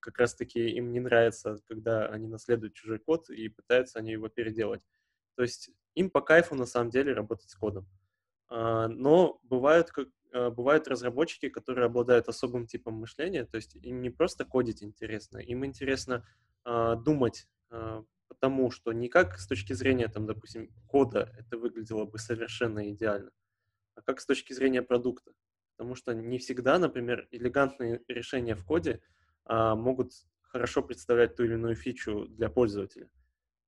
как 0.00 0.18
раз-таки 0.18 0.70
им 0.70 0.92
не 0.92 1.00
нравится, 1.00 1.58
когда 1.66 2.06
они 2.06 2.26
наследуют 2.26 2.74
чужой 2.74 2.98
код 2.98 3.30
и 3.30 3.48
пытаются 3.48 3.98
они 3.98 4.12
его 4.12 4.28
переделать. 4.28 4.86
То 5.36 5.42
есть 5.42 5.70
им 5.94 6.10
по 6.10 6.20
кайфу 6.20 6.54
на 6.54 6.66
самом 6.66 6.90
деле 6.90 7.12
работать 7.12 7.50
с 7.50 7.54
кодом. 7.54 7.86
А, 8.48 8.88
но 8.88 9.38
бывают, 9.42 9.90
как, 9.90 10.08
а, 10.32 10.50
бывают 10.50 10.88
разработчики, 10.88 11.48
которые 11.48 11.86
обладают 11.86 12.28
особым 12.28 12.66
типом 12.66 12.94
мышления, 12.94 13.44
то 13.44 13.56
есть 13.56 13.76
им 13.76 14.00
не 14.00 14.10
просто 14.10 14.44
кодить 14.44 14.82
интересно, 14.82 15.38
им 15.38 15.64
интересно 15.64 16.26
а, 16.64 16.96
думать 16.96 17.46
потому 18.28 18.70
что 18.70 18.92
не 18.92 19.08
как 19.08 19.38
с 19.38 19.46
точки 19.46 19.72
зрения, 19.72 20.08
там, 20.08 20.26
допустим, 20.26 20.70
кода 20.86 21.32
это 21.38 21.58
выглядело 21.58 22.04
бы 22.04 22.18
совершенно 22.18 22.90
идеально, 22.90 23.30
а 23.94 24.02
как 24.02 24.20
с 24.20 24.26
точки 24.26 24.52
зрения 24.52 24.82
продукта. 24.82 25.32
Потому 25.76 25.94
что 25.94 26.12
не 26.12 26.38
всегда, 26.38 26.78
например, 26.78 27.28
элегантные 27.30 28.02
решения 28.08 28.54
в 28.54 28.64
коде— 28.64 29.00
а, 29.48 29.74
могут 29.74 30.12
хорошо 30.42 30.82
представлять 30.82 31.34
ту 31.34 31.44
или 31.44 31.54
иную 31.54 31.74
фичу 31.74 32.26
для 32.28 32.50
пользователя. 32.50 33.06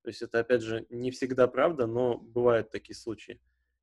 То 0.03 0.09
есть 0.09 0.21
это, 0.21 0.39
опять 0.39 0.61
же, 0.61 0.85
не 0.89 1.11
всегда 1.11 1.47
правда, 1.47 1.87
но 1.87 2.17
бывают 2.17 2.69
такие 2.69 2.95
случаи. 2.95 3.39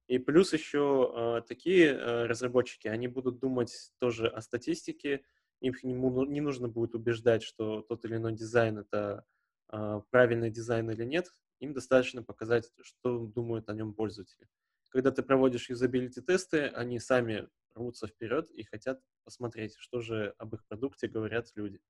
И 0.07 0.19
плюс 0.19 0.53
еще 0.53 1.13
э, 1.15 1.43
такие 1.47 1.89
э, 1.89 2.27
разработчики, 2.27 2.89
они 2.89 3.09
будут 3.09 3.41
думать 3.41 3.93
тоже 3.99 4.27
о 4.27 4.41
статистике, 4.41 5.23
им 5.61 5.75
не, 5.83 5.93
не 5.93 6.41
нужно 6.41 6.69
будет 6.69 6.95
убеждать, 6.95 7.43
что 7.43 7.83
тот 7.83 8.05
или 8.05 8.17
иной 8.17 8.33
дизайн 8.33 8.79
это 8.79 9.25
правильный 10.11 10.51
дизайн 10.51 10.91
или 10.91 11.05
нет, 11.05 11.33
им 11.61 11.73
достаточно 11.73 12.23
показать, 12.23 12.71
что 12.83 13.27
думают 13.27 13.69
о 13.69 13.75
нем 13.75 13.95
пользователи. 13.95 14.49
Когда 14.91 15.11
ты 15.11 15.23
проводишь 15.23 15.69
юзабилити-тесты, 15.69 16.69
они 16.69 16.99
сами 16.99 17.49
рвутся 17.75 18.07
вперед 18.07 18.51
и 18.51 18.63
хотят 18.65 19.01
посмотреть, 19.25 19.77
что 19.77 20.01
же 20.01 20.35
об 20.39 20.55
их 20.55 20.65
продукте 20.67 21.09
говорят 21.09 21.51
люди. 21.55 21.81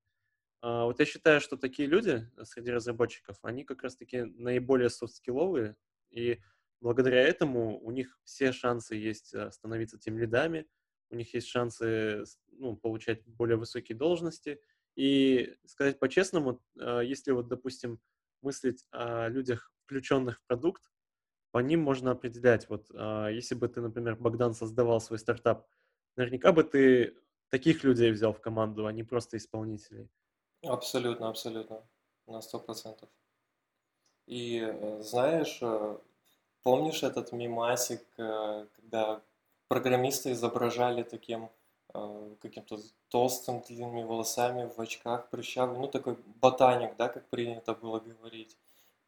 А, 0.61 0.85
вот 0.85 0.99
я 0.99 1.07
считаю, 1.07 1.41
что 1.41 1.57
такие 1.57 1.89
люди 1.89 2.29
среди 2.43 2.71
разработчиков, 2.71 3.39
они 3.43 3.65
как 3.65 3.83
раз-таки 3.83 4.23
наиболее 4.23 4.91
софт-скилловые, 4.91 5.77
и 6.11 6.41
благодаря 6.81 7.23
этому 7.23 7.81
у 7.81 7.91
них 7.91 8.19
все 8.25 8.53
шансы 8.53 8.97
есть 8.97 9.35
э, 9.35 9.51
становиться 9.53 9.99
тем 9.99 10.19
лидами, 10.19 10.67
у 11.11 11.17
них 11.17 11.33
есть 11.35 11.49
шансы 11.49 12.25
ну, 12.53 12.77
получать 12.77 13.25
более 13.27 13.57
высокие 13.57 13.97
должности. 13.97 14.61
И 14.99 15.57
сказать 15.65 16.01
по-честному, 16.01 16.61
э, 16.77 17.03
если 17.05 17.31
вот, 17.31 17.47
допустим, 17.47 18.01
мыслить 18.43 18.85
о 18.91 19.29
людях, 19.29 19.73
включенных 19.85 20.41
в 20.41 20.43
продукт, 20.45 20.91
по 21.53 21.59
ним 21.59 21.83
можно 21.83 22.11
определять. 22.11 22.69
Вот 22.69 22.91
а, 22.95 23.29
если 23.29 23.55
бы 23.55 23.69
ты, 23.69 23.81
например, 23.81 24.17
Богдан 24.17 24.55
создавал 24.55 25.01
свой 25.01 25.21
стартап, 25.21 25.69
наверняка 26.17 26.51
бы 26.51 26.65
ты 26.65 27.17
таких 27.49 27.85
людей 27.85 28.11
взял 28.11 28.33
в 28.33 28.41
команду, 28.41 28.87
а 28.87 28.93
не 28.93 29.05
просто 29.05 29.37
исполнителей. 29.37 30.11
Абсолютно, 30.65 31.29
абсолютно. 31.29 31.89
На 32.27 32.43
сто 32.43 32.59
процентов. 32.59 33.09
И 34.27 34.59
э, 34.61 35.01
знаешь, 35.03 35.59
э, 35.63 35.99
помнишь 36.65 37.05
этот 37.05 37.31
мимасик, 37.31 38.03
когда 38.17 39.23
программисты 39.69 40.33
изображали 40.33 41.05
таким 41.05 41.51
каким-то 41.93 42.79
толстым, 43.09 43.63
длинными 43.67 44.03
волосами, 44.03 44.71
в 44.77 44.81
очках, 44.81 45.29
прыщавый, 45.31 45.79
ну 45.79 45.89
такой 45.89 46.17
ботаник, 46.41 46.97
да, 46.97 47.09
как 47.09 47.27
принято 47.29 47.75
было 47.75 47.99
говорить. 48.01 48.57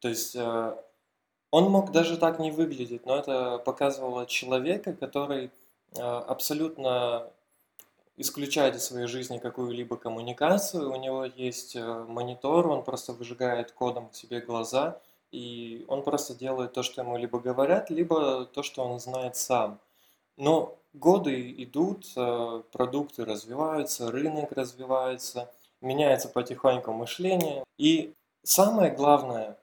То 0.01 0.09
есть 0.09 0.35
он 0.37 1.71
мог 1.71 1.93
даже 1.93 2.17
так 2.17 2.39
не 2.39 2.51
выглядеть, 2.51 3.05
но 3.05 3.17
это 3.17 3.59
показывало 3.59 4.27
человека, 4.27 4.95
который 4.95 5.51
абсолютно 5.95 7.31
исключает 8.21 8.77
из 8.77 8.85
своей 8.85 9.07
жизни 9.07 9.39
какую-либо 9.39 9.97
коммуникацию, 9.97 10.93
у 10.93 10.97
него 10.97 11.25
есть 11.25 11.75
э, 11.75 12.05
монитор, 12.07 12.69
он 12.69 12.85
просто 12.85 13.15
выжигает 13.15 13.73
кодом 13.73 14.11
к 14.11 14.15
себе 14.15 14.41
глаза, 14.41 15.01
и 15.33 15.87
он 15.89 16.03
просто 16.03 16.35
делает 16.35 16.75
то, 16.75 16.83
что 16.83 17.01
ему 17.01 17.17
либо 17.17 17.41
говорят, 17.41 17.89
либо 17.89 18.45
то, 18.45 18.63
что 18.63 18.85
он 18.85 19.01
знает 19.01 19.37
сам. 19.37 19.81
Но 20.41 20.79
годы 20.95 21.53
идут, 21.63 22.07
э, 22.17 22.63
продукты 22.73 23.27
развиваются, 23.27 24.11
рынок 24.11 24.53
развивается, 24.53 25.53
меняется 25.83 26.31
потихоньку 26.31 26.93
мышление. 26.93 27.63
И 27.77 28.15
самое 28.43 28.91
главное, 28.91 29.59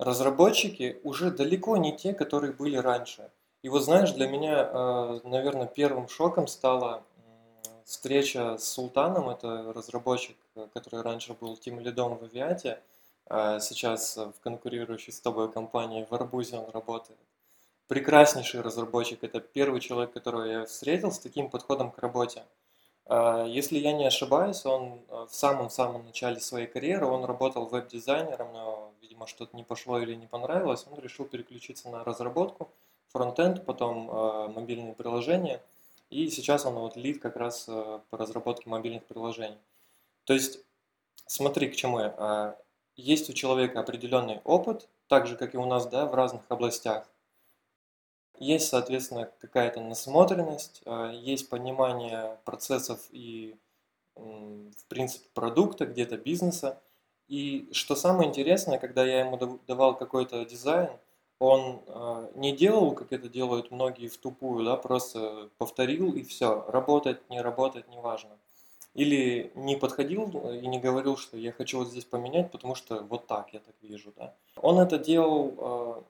разработчики 0.00 1.00
уже 1.04 1.30
далеко 1.30 1.76
не 1.76 1.96
те, 1.96 2.14
которые 2.14 2.52
были 2.52 2.76
раньше. 2.78 3.30
И 3.62 3.68
вот 3.68 3.84
знаешь, 3.84 4.10
для 4.10 4.26
меня, 4.26 4.68
э, 4.72 5.20
наверное, 5.22 5.68
первым 5.68 6.08
шоком 6.08 6.48
стало 6.48 7.04
встреча 7.84 8.58
с 8.58 8.64
Султаном, 8.64 9.28
это 9.28 9.72
разработчик, 9.72 10.36
который 10.74 11.02
раньше 11.02 11.34
был 11.34 11.56
тим 11.56 11.78
лидом 11.78 12.16
в 12.16 12.24
Авиате, 12.24 12.80
а 13.26 13.60
сейчас 13.60 14.16
в 14.16 14.34
конкурирующей 14.42 15.12
с 15.12 15.20
тобой 15.20 15.52
компании 15.52 16.04
в 16.10 16.12
Арбузе 16.12 16.56
он 16.56 16.70
работает. 16.70 17.20
Прекраснейший 17.92 18.62
разработчик, 18.62 19.22
это 19.22 19.38
первый 19.40 19.82
человек, 19.82 20.14
которого 20.14 20.44
я 20.44 20.64
встретил 20.64 21.12
с 21.12 21.18
таким 21.18 21.50
подходом 21.50 21.90
к 21.90 21.98
работе. 21.98 22.42
А 23.04 23.44
если 23.44 23.76
я 23.76 23.92
не 23.92 24.06
ошибаюсь, 24.06 24.64
он 24.64 25.02
в 25.10 25.28
самом-самом 25.30 26.06
начале 26.06 26.40
своей 26.40 26.66
карьеры, 26.66 27.04
он 27.04 27.26
работал 27.26 27.66
веб-дизайнером, 27.66 28.50
но, 28.54 28.92
видимо, 29.02 29.26
что-то 29.26 29.54
не 29.54 29.62
пошло 29.62 29.98
или 29.98 30.14
не 30.14 30.26
понравилось, 30.26 30.86
он 30.90 30.98
решил 31.00 31.26
переключиться 31.26 31.90
на 31.90 32.02
разработку, 32.02 32.70
фронтенд, 33.08 33.66
потом 33.66 34.08
а, 34.10 34.48
мобильные 34.48 34.94
приложения– 34.94 35.60
и 36.12 36.28
сейчас 36.28 36.66
он 36.66 36.74
вот 36.74 36.94
лид 36.96 37.20
как 37.22 37.36
раз 37.36 37.64
по 37.64 38.18
разработке 38.18 38.68
мобильных 38.68 39.04
приложений. 39.04 39.56
То 40.24 40.34
есть, 40.34 40.58
смотри, 41.26 41.68
к 41.68 41.74
чему 41.74 42.00
я. 42.00 42.14
А, 42.18 42.56
есть 42.96 43.30
у 43.30 43.32
человека 43.32 43.80
определенный 43.80 44.42
опыт, 44.44 44.88
так 45.08 45.26
же, 45.26 45.36
как 45.36 45.54
и 45.54 45.56
у 45.56 45.64
нас, 45.64 45.86
да, 45.86 46.04
в 46.04 46.14
разных 46.14 46.42
областях. 46.50 47.08
Есть, 48.42 48.68
соответственно, 48.68 49.30
какая-то 49.40 49.80
насмотренность, 49.80 50.82
а, 50.84 51.10
есть 51.12 51.48
понимание 51.48 52.38
процессов 52.44 53.00
и, 53.10 53.56
в 54.14 54.84
принципе, 54.88 55.28
продукта, 55.32 55.86
где-то 55.86 56.16
бизнеса. 56.16 56.80
И 57.28 57.68
что 57.72 57.94
самое 57.94 58.28
интересное, 58.28 58.78
когда 58.78 59.04
я 59.04 59.20
ему 59.20 59.58
давал 59.66 59.96
какой-то 59.96 60.44
дизайн– 60.44 60.90
он 61.42 61.82
э, 61.88 62.30
не 62.36 62.52
делал, 62.52 62.92
как 62.92 63.12
это 63.12 63.28
делают 63.28 63.72
многие 63.72 64.06
в 64.06 64.16
тупую, 64.16 64.64
да, 64.64 64.76
просто 64.76 65.50
повторил 65.58 66.12
и 66.12 66.22
все, 66.22 66.64
работать, 66.68 67.28
не 67.30 67.40
работать, 67.40 67.88
неважно. 67.88 68.38
Или 68.94 69.50
не 69.56 69.74
подходил 69.74 70.30
и 70.52 70.64
не 70.68 70.78
говорил, 70.78 71.16
что 71.16 71.36
я 71.36 71.50
хочу 71.50 71.78
вот 71.78 71.88
здесь 71.88 72.04
поменять, 72.04 72.52
потому 72.52 72.76
что 72.76 73.02
вот 73.02 73.26
так 73.26 73.52
я 73.52 73.58
так 73.58 73.74
вижу, 73.82 74.12
да. 74.16 74.36
Он 74.54 74.78
это 74.78 74.98
делал 74.98 75.54
э, 75.58 76.02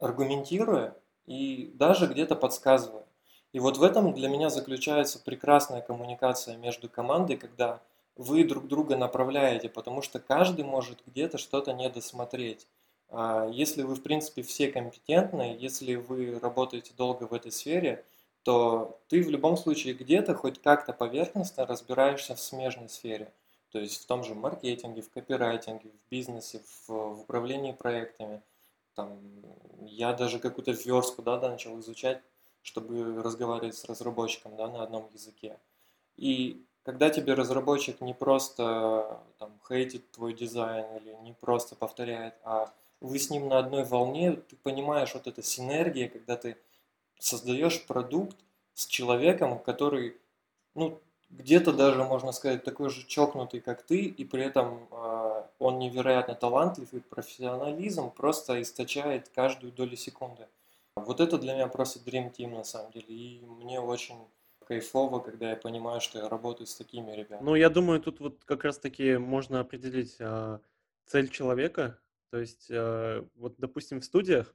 аргументируя 0.00 0.96
и 1.26 1.70
даже 1.74 2.06
где-то 2.06 2.36
подсказывая. 2.36 3.04
И 3.52 3.60
вот 3.60 3.76
в 3.76 3.82
этом 3.82 4.12
для 4.14 4.28
меня 4.28 4.50
заключается 4.50 5.20
прекрасная 5.20 5.80
коммуникация 5.80 6.56
между 6.56 6.88
командой, 6.88 7.36
когда 7.36 7.80
вы 8.16 8.44
друг 8.44 8.66
друга 8.68 8.96
направляете, 8.96 9.68
потому 9.68 10.02
что 10.02 10.18
каждый 10.18 10.64
может 10.64 10.98
где-то 11.06 11.38
что-то 11.38 11.72
недосмотреть. 11.72 12.66
А, 13.08 13.48
если 13.48 13.82
вы, 13.82 13.94
в 13.94 14.02
принципе, 14.02 14.42
все 14.42 14.72
компетентны, 14.72 15.56
если 15.58 15.94
вы 15.94 16.38
работаете 16.40 16.92
долго 16.96 17.24
в 17.24 17.32
этой 17.32 17.52
сфере, 17.52 18.04
то 18.42 19.00
ты 19.08 19.22
в 19.22 19.30
любом 19.30 19.56
случае 19.56 19.94
где-то 19.94 20.34
хоть 20.34 20.60
как-то 20.60 20.92
поверхностно 20.92 21.64
разбираешься 21.64 22.34
в 22.34 22.40
смежной 22.40 22.88
сфере. 22.88 23.32
То 23.70 23.78
есть 23.78 24.02
в 24.02 24.06
том 24.06 24.22
же 24.22 24.34
маркетинге, 24.34 25.02
в 25.02 25.10
копирайтинге, 25.10 25.90
в 25.90 26.10
бизнесе, 26.10 26.60
в, 26.86 26.88
в 26.88 27.20
управлении 27.22 27.72
проектами. 27.72 28.42
Там, 28.94 29.20
я 29.86 30.12
даже 30.12 30.38
какую-то 30.38 30.72
верстку 30.72 31.22
да, 31.22 31.36
да, 31.38 31.50
начал 31.50 31.78
изучать, 31.80 32.22
чтобы 32.62 33.22
разговаривать 33.22 33.76
с 33.76 33.84
разработчиком 33.84 34.56
да, 34.56 34.68
на 34.68 34.82
одном 34.82 35.08
языке. 35.12 35.58
И 36.16 36.64
когда 36.84 37.10
тебе 37.10 37.34
разработчик 37.34 38.00
не 38.00 38.14
просто 38.14 39.20
там, 39.38 39.58
хейтит 39.66 40.10
твой 40.10 40.34
дизайн 40.34 40.86
или 40.96 41.14
не 41.22 41.32
просто 41.32 41.76
повторяет, 41.76 42.34
а 42.44 42.72
вы 43.00 43.18
с 43.18 43.30
ним 43.30 43.48
на 43.48 43.58
одной 43.58 43.84
волне, 43.84 44.32
ты 44.32 44.56
понимаешь 44.56 45.14
вот 45.14 45.26
эта 45.26 45.42
синергия, 45.42 46.08
когда 46.08 46.36
ты 46.36 46.56
создаешь 47.18 47.84
продукт 47.86 48.36
с 48.74 48.86
человеком, 48.86 49.58
который, 49.58 50.16
ну, 50.74 51.00
где-то 51.30 51.72
даже, 51.72 52.04
можно 52.04 52.32
сказать, 52.32 52.64
такой 52.64 52.90
же 52.90 53.06
чокнутый, 53.06 53.60
как 53.60 53.82
ты, 53.82 54.04
и 54.04 54.24
при 54.24 54.44
этом 54.44 54.86
э, 54.90 55.23
он 55.64 55.78
невероятно 55.78 56.34
талантлив, 56.34 56.92
и 56.92 57.00
профессионализм 57.00 58.10
просто 58.10 58.60
источает 58.60 59.30
каждую 59.30 59.72
долю 59.72 59.96
секунды. 59.96 60.46
Вот 60.94 61.20
это 61.20 61.38
для 61.38 61.54
меня 61.54 61.68
просто 61.68 61.98
Dream 62.00 62.30
Team 62.30 62.54
на 62.54 62.64
самом 62.64 62.92
деле, 62.92 63.06
и 63.08 63.40
мне 63.46 63.80
очень 63.80 64.18
кайфово, 64.66 65.20
когда 65.20 65.50
я 65.50 65.56
понимаю, 65.56 66.02
что 66.02 66.18
я 66.18 66.28
работаю 66.28 66.66
с 66.66 66.74
такими 66.74 67.12
ребятами. 67.12 67.46
Ну, 67.46 67.54
я 67.54 67.70
думаю, 67.70 68.00
тут 68.00 68.20
вот 68.20 68.44
как 68.44 68.64
раз-таки 68.64 69.16
можно 69.16 69.60
определить 69.60 70.16
э, 70.18 70.58
цель 71.06 71.30
человека, 71.30 71.98
то 72.30 72.38
есть, 72.38 72.66
э, 72.70 73.24
вот, 73.36 73.54
допустим, 73.56 74.00
в 74.02 74.04
студиях 74.04 74.54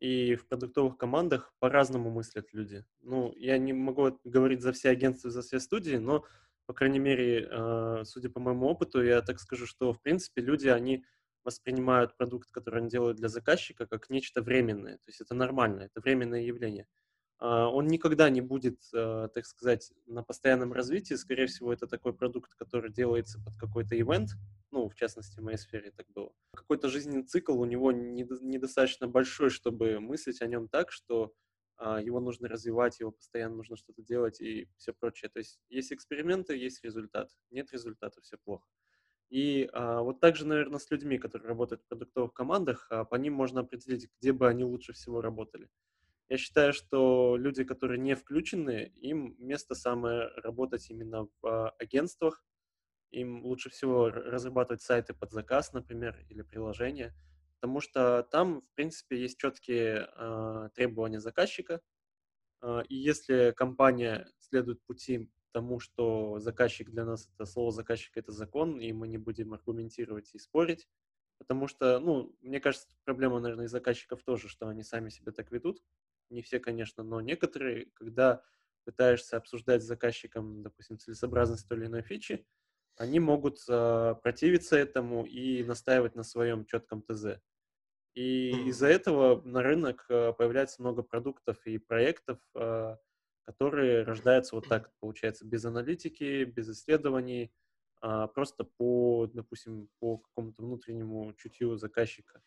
и 0.00 0.34
в 0.34 0.48
продуктовых 0.48 0.96
командах 0.96 1.54
по-разному 1.60 2.10
мыслят 2.10 2.52
люди. 2.52 2.84
Ну, 3.02 3.32
я 3.36 3.56
не 3.58 3.72
могу 3.72 4.18
говорить 4.24 4.62
за 4.62 4.72
все 4.72 4.90
агентства, 4.90 5.30
за 5.30 5.42
все 5.42 5.60
студии, 5.60 5.96
но, 5.96 6.24
по 6.70 6.74
крайней 6.74 7.00
мере, 7.00 7.48
э, 7.50 8.04
судя 8.04 8.30
по 8.30 8.38
моему 8.38 8.68
опыту, 8.68 9.02
я 9.02 9.22
так 9.22 9.40
скажу, 9.40 9.66
что, 9.66 9.92
в 9.92 10.00
принципе, 10.00 10.40
люди, 10.40 10.68
они 10.68 11.04
воспринимают 11.42 12.16
продукт, 12.16 12.52
который 12.52 12.78
они 12.78 12.88
делают 12.88 13.16
для 13.16 13.28
заказчика, 13.28 13.86
как 13.86 14.08
нечто 14.08 14.40
временное. 14.40 14.98
То 14.98 15.08
есть 15.08 15.20
это 15.20 15.34
нормально, 15.34 15.82
это 15.82 16.00
временное 16.00 16.42
явление. 16.42 16.86
А, 17.40 17.68
он 17.68 17.88
никогда 17.88 18.30
не 18.30 18.40
будет, 18.40 18.78
э, 18.94 19.28
так 19.34 19.46
сказать, 19.46 19.92
на 20.06 20.22
постоянном 20.22 20.72
развитии. 20.72 21.14
Скорее 21.14 21.48
всего, 21.48 21.72
это 21.72 21.88
такой 21.88 22.12
продукт, 22.12 22.54
который 22.54 22.92
делается 22.92 23.40
под 23.44 23.56
какой-то 23.56 23.98
ивент. 23.98 24.30
Ну, 24.70 24.88
в 24.88 24.94
частности, 24.94 25.40
в 25.40 25.42
моей 25.42 25.58
сфере 25.58 25.90
так 25.90 26.06
было. 26.14 26.30
Какой-то 26.54 26.88
жизненный 26.88 27.24
цикл 27.24 27.60
у 27.60 27.64
него 27.64 27.90
недостаточно 27.90 29.08
большой, 29.08 29.50
чтобы 29.50 29.98
мыслить 29.98 30.40
о 30.40 30.46
нем 30.46 30.68
так, 30.68 30.92
что 30.92 31.32
его 31.80 32.20
нужно 32.20 32.48
развивать, 32.48 33.00
его 33.00 33.10
постоянно 33.10 33.56
нужно 33.56 33.76
что-то 33.76 34.02
делать 34.02 34.40
и 34.40 34.68
все 34.76 34.92
прочее. 34.92 35.30
То 35.30 35.38
есть 35.38 35.60
есть 35.68 35.92
эксперименты, 35.92 36.56
есть 36.56 36.84
результат. 36.84 37.30
Нет 37.50 37.72
результата, 37.72 38.20
все 38.20 38.36
плохо. 38.36 38.66
И 39.30 39.70
а, 39.72 40.02
вот 40.02 40.20
также, 40.20 40.44
наверное, 40.44 40.80
с 40.80 40.90
людьми, 40.90 41.16
которые 41.16 41.48
работают 41.48 41.82
в 41.82 41.86
продуктовых 41.86 42.34
командах, 42.34 42.86
а, 42.90 43.04
по 43.04 43.14
ним 43.14 43.34
можно 43.34 43.60
определить, 43.60 44.08
где 44.20 44.32
бы 44.32 44.48
они 44.48 44.64
лучше 44.64 44.92
всего 44.92 45.20
работали. 45.20 45.70
Я 46.28 46.36
считаю, 46.36 46.72
что 46.72 47.36
люди, 47.36 47.62
которые 47.64 47.98
не 47.98 48.16
включены, 48.16 48.92
им 48.96 49.36
место 49.38 49.74
самое 49.74 50.28
работать 50.36 50.90
именно 50.90 51.28
в 51.40 51.46
а, 51.46 51.70
агентствах. 51.78 52.44
Им 53.12 53.44
лучше 53.44 53.70
всего 53.70 54.10
разрабатывать 54.10 54.82
сайты 54.82 55.14
под 55.14 55.32
заказ, 55.32 55.72
например, 55.72 56.24
или 56.28 56.42
приложения, 56.42 57.14
потому 57.60 57.80
что 57.80 58.22
там, 58.30 58.62
в 58.62 58.74
принципе, 58.74 59.20
есть 59.20 59.38
четкие 59.38 60.08
э, 60.16 60.68
требования 60.74 61.20
заказчика. 61.20 61.80
Э, 62.62 62.82
и 62.88 62.96
если 62.96 63.52
компания 63.56 64.26
следует 64.38 64.82
пути 64.82 65.30
тому, 65.52 65.78
что 65.78 66.38
заказчик 66.38 66.90
для 66.90 67.04
нас 67.04 67.28
это 67.34 67.44
слово 67.44 67.70
заказчик 67.72 68.16
это 68.16 68.32
закон, 68.32 68.80
и 68.80 68.92
мы 68.92 69.08
не 69.08 69.18
будем 69.18 69.52
аргументировать 69.52 70.34
и 70.34 70.38
спорить, 70.38 70.88
потому 71.38 71.68
что, 71.68 71.98
ну, 71.98 72.34
мне 72.40 72.60
кажется, 72.60 72.88
проблема, 73.04 73.40
наверное, 73.40 73.66
и 73.66 73.68
заказчиков 73.68 74.22
тоже, 74.22 74.48
что 74.48 74.68
они 74.68 74.82
сами 74.82 75.10
себя 75.10 75.32
так 75.32 75.50
ведут. 75.50 75.82
Не 76.30 76.42
все, 76.42 76.60
конечно, 76.60 77.02
но 77.02 77.20
некоторые, 77.20 77.86
когда 77.94 78.42
пытаешься 78.84 79.36
обсуждать 79.36 79.82
с 79.82 79.86
заказчиком, 79.86 80.62
допустим, 80.62 80.98
целесообразность 80.98 81.68
той 81.68 81.78
или 81.78 81.86
иной 81.86 82.02
фичи, 82.02 82.46
они 82.96 83.20
могут 83.20 83.58
э, 83.68 84.14
противиться 84.22 84.76
этому 84.76 85.24
и 85.24 85.64
настаивать 85.64 86.14
на 86.14 86.22
своем 86.22 86.64
четком 86.64 87.02
ТЗ. 87.02 87.40
И 88.14 88.50
mm-hmm. 88.50 88.68
из-за 88.68 88.88
этого 88.88 89.40
на 89.42 89.62
рынок 89.62 90.06
э, 90.08 90.32
появляется 90.32 90.82
много 90.82 91.02
продуктов 91.02 91.64
и 91.64 91.78
проектов, 91.78 92.38
э, 92.56 92.96
которые 93.44 94.02
рождаются 94.02 94.56
вот 94.56 94.68
так, 94.68 94.90
получается, 95.00 95.46
без 95.46 95.64
аналитики, 95.64 96.44
без 96.44 96.68
исследований, 96.68 97.52
а 98.00 98.26
просто 98.28 98.64
по, 98.64 99.28
допустим, 99.32 99.88
по 100.00 100.18
какому-то 100.18 100.62
внутреннему 100.62 101.32
чутью 101.34 101.76
заказчика. 101.76 102.42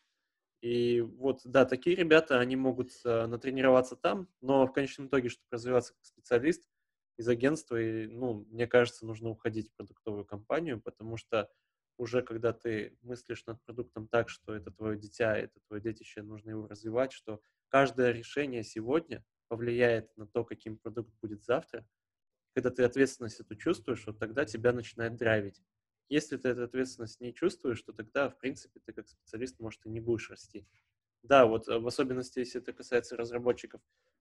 И 0.60 1.00
вот, 1.02 1.40
да, 1.44 1.64
такие 1.64 1.94
ребята, 1.94 2.40
они 2.40 2.56
могут 2.56 2.90
э, 3.04 3.26
натренироваться 3.26 3.96
там, 3.96 4.28
но 4.40 4.66
в 4.66 4.72
конечном 4.72 5.08
итоге, 5.08 5.28
чтобы 5.28 5.46
развиваться 5.50 5.92
как 5.92 6.04
специалист 6.04 6.66
из 7.18 7.28
агентства, 7.28 7.80
и, 7.80 8.06
ну, 8.06 8.46
мне 8.50 8.66
кажется, 8.66 9.06
нужно 9.06 9.28
уходить 9.28 9.68
в 9.68 9.76
продуктовую 9.76 10.24
компанию, 10.24 10.80
потому 10.80 11.16
что 11.16 11.50
уже 11.96 12.22
когда 12.22 12.52
ты 12.52 12.96
мыслишь 13.02 13.46
над 13.46 13.62
продуктом 13.62 14.08
так, 14.08 14.28
что 14.28 14.54
это 14.54 14.70
твое 14.70 14.98
дитя, 14.98 15.36
это 15.36 15.60
твое 15.68 15.82
детище, 15.82 16.22
нужно 16.22 16.50
его 16.50 16.66
развивать, 16.66 17.12
что 17.12 17.40
каждое 17.68 18.12
решение 18.12 18.64
сегодня 18.64 19.24
повлияет 19.48 20.16
на 20.16 20.26
то, 20.26 20.44
каким 20.44 20.76
продукт 20.78 21.12
будет 21.20 21.44
завтра, 21.44 21.86
когда 22.54 22.70
ты 22.70 22.84
ответственность 22.84 23.40
эту 23.40 23.56
чувствуешь, 23.56 24.06
вот 24.06 24.18
тогда 24.18 24.44
тебя 24.44 24.72
начинает 24.72 25.16
драйвить. 25.16 25.62
Если 26.08 26.36
ты 26.36 26.50
эту 26.50 26.64
ответственность 26.64 27.20
не 27.20 27.34
чувствуешь, 27.34 27.82
то 27.82 27.92
тогда, 27.92 28.28
в 28.28 28.38
принципе, 28.38 28.80
ты 28.80 28.92
как 28.92 29.08
специалист, 29.08 29.58
может, 29.58 29.84
и 29.86 29.88
не 29.90 30.00
будешь 30.00 30.30
расти. 30.30 30.66
Да, 31.22 31.46
вот 31.46 31.68
э, 31.68 31.78
в 31.78 31.86
особенности, 31.86 32.40
если 32.40 32.60
это 32.60 32.72
касается 32.72 33.16
разработчиков, 33.16 33.80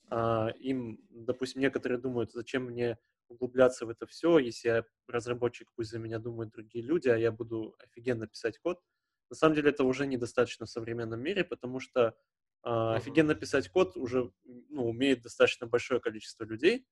а, 0.09 0.49
им, 0.59 0.99
допустим, 1.09 1.61
некоторые 1.61 1.99
думают, 1.99 2.31
зачем 2.31 2.65
мне 2.65 2.97
углубляться 3.27 3.85
в 3.85 3.89
это 3.89 4.05
все, 4.05 4.37
если 4.37 4.69
я 4.69 4.85
разработчик, 5.07 5.69
пусть 5.75 5.91
за 5.91 5.99
меня 5.99 6.19
думают 6.19 6.51
другие 6.51 6.83
люди, 6.83 7.09
а 7.09 7.17
я 7.17 7.31
буду 7.31 7.75
офигенно 7.79 8.27
писать 8.27 8.59
код. 8.59 8.79
На 9.29 9.35
самом 9.35 9.55
деле 9.55 9.71
это 9.71 9.83
уже 9.83 10.05
недостаточно 10.05 10.65
в 10.65 10.69
современном 10.69 11.21
мире, 11.21 11.43
потому 11.43 11.79
что 11.79 12.15
а, 12.63 12.95
офигенно 12.95 13.35
писать 13.35 13.69
код 13.69 13.97
уже 13.97 14.31
ну, 14.43 14.87
умеет 14.87 15.21
достаточно 15.21 15.67
большое 15.67 15.99
количество 15.99 16.43
людей, 16.45 16.85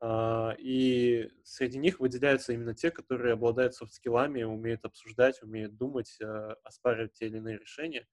а, 0.00 0.54
и 0.58 1.30
среди 1.42 1.78
них 1.78 2.00
выделяются 2.00 2.52
именно 2.52 2.74
те, 2.74 2.90
которые 2.90 3.32
обладают 3.32 3.74
софт-скиллами, 3.74 4.42
умеют 4.42 4.84
обсуждать, 4.84 5.42
умеют 5.42 5.76
думать, 5.76 6.18
а, 6.22 6.56
оспаривать 6.64 7.14
те 7.14 7.26
или 7.26 7.38
иные 7.38 7.58
решения. 7.58 8.06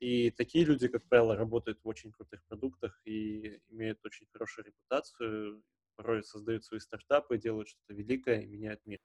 И 0.00 0.30
такие 0.30 0.64
люди, 0.64 0.88
как 0.88 1.06
правило, 1.08 1.36
работают 1.36 1.80
в 1.82 1.88
очень 1.88 2.12
крутых 2.12 2.42
продуктах 2.44 3.00
и 3.04 3.60
имеют 3.68 3.98
очень 4.04 4.26
хорошую 4.32 4.66
репутацию, 4.66 5.62
порой 5.98 6.22
создают 6.22 6.64
свои 6.64 6.78
стартапы, 6.78 7.38
делают 7.38 7.68
что-то 7.68 7.92
великое 7.92 8.40
и 8.40 8.46
меняют 8.46 8.80
мир. 8.86 9.00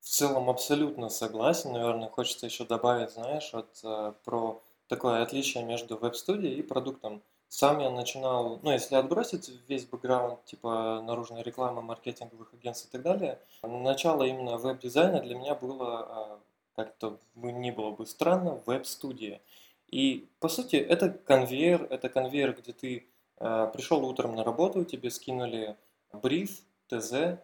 В 0.00 0.06
целом 0.08 0.48
абсолютно 0.48 1.08
согласен. 1.08 1.72
Наверное, 1.72 2.08
хочется 2.08 2.46
еще 2.46 2.64
добавить, 2.64 3.10
знаешь, 3.10 3.50
вот 3.52 3.80
э, 3.82 4.12
про 4.24 4.62
такое 4.86 5.22
отличие 5.22 5.64
между 5.64 5.96
веб-студией 5.98 6.54
и 6.54 6.62
продуктом. 6.62 7.22
Сам 7.48 7.80
я 7.80 7.90
начинал, 7.90 8.60
ну, 8.62 8.70
если 8.70 8.94
отбросить 8.94 9.50
весь 9.68 9.86
бэкграунд, 9.86 10.44
типа 10.44 11.02
наружной 11.04 11.42
рекламы, 11.42 11.82
маркетинговых 11.82 12.54
агентств 12.54 12.88
и 12.88 12.92
так 12.92 13.02
далее, 13.02 13.40
начало 13.62 14.22
именно 14.22 14.56
веб-дизайна 14.56 15.20
для 15.20 15.34
меня 15.34 15.56
было, 15.56 15.98
а, 15.98 16.40
как-то 16.76 17.18
бы 17.34 17.50
ни 17.50 17.72
было 17.72 17.90
бы 17.90 18.06
странно, 18.06 18.62
веб-студия. 18.66 19.40
И, 19.88 20.28
по 20.38 20.48
сути, 20.48 20.76
это 20.76 21.10
конвейер, 21.10 21.86
это 21.90 22.08
конвейер, 22.08 22.52
где 22.52 22.72
ты 22.72 23.06
э, 23.38 23.70
пришел 23.72 24.04
утром 24.04 24.34
на 24.36 24.44
работу, 24.44 24.84
тебе 24.84 25.10
скинули 25.10 25.76
бриф, 26.12 26.60
ТЗ, 26.88 27.38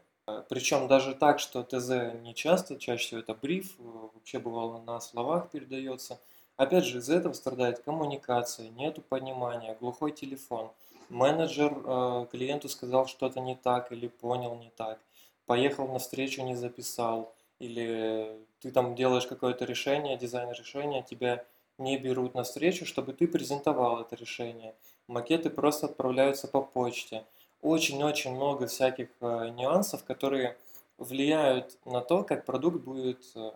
причем 0.48 0.88
даже 0.88 1.14
так, 1.14 1.40
что 1.40 1.62
ТЗ 1.62 2.14
не 2.22 2.34
часто, 2.34 2.78
чаще 2.78 3.06
всего 3.06 3.20
это 3.20 3.34
бриф, 3.34 3.74
вообще 3.78 4.38
бывало 4.38 4.80
на 4.82 5.00
словах 5.00 5.50
передается– 5.50 6.20
Опять 6.56 6.84
же, 6.84 6.98
из-за 6.98 7.16
этого 7.16 7.32
страдает 7.32 7.80
коммуникация, 7.80 8.68
нету 8.68 9.00
понимания, 9.00 9.76
глухой 9.80 10.12
телефон. 10.12 10.70
Менеджер 11.08 11.72
э, 11.84 12.26
клиенту 12.30 12.68
сказал 12.68 13.06
что-то 13.06 13.40
не 13.40 13.56
так 13.56 13.90
или 13.90 14.08
понял 14.08 14.54
не 14.56 14.70
так. 14.76 14.98
Поехал 15.46 15.88
на 15.88 15.98
встречу, 15.98 16.42
не 16.42 16.54
записал. 16.54 17.34
Или 17.58 18.38
ты 18.60 18.70
там 18.70 18.94
делаешь 18.94 19.26
какое-то 19.26 19.64
решение, 19.64 20.16
дизайн 20.16 20.50
решения, 20.52 21.02
тебя 21.02 21.44
не 21.78 21.96
берут 21.96 22.34
на 22.34 22.44
встречу, 22.44 22.86
чтобы 22.86 23.12
ты 23.12 23.26
презентовал 23.26 24.00
это 24.00 24.14
решение. 24.14 24.74
Макеты 25.08 25.50
просто 25.50 25.86
отправляются 25.86 26.48
по 26.48 26.60
почте. 26.60 27.24
Очень-очень 27.62 28.34
много 28.34 28.66
всяких 28.66 29.08
э, 29.20 29.48
нюансов, 29.56 30.04
которые 30.04 30.56
влияют 30.98 31.78
на 31.84 32.00
то, 32.00 32.22
как 32.22 32.44
продукт 32.44 32.84
будет 32.84 33.24
э, 33.34 33.52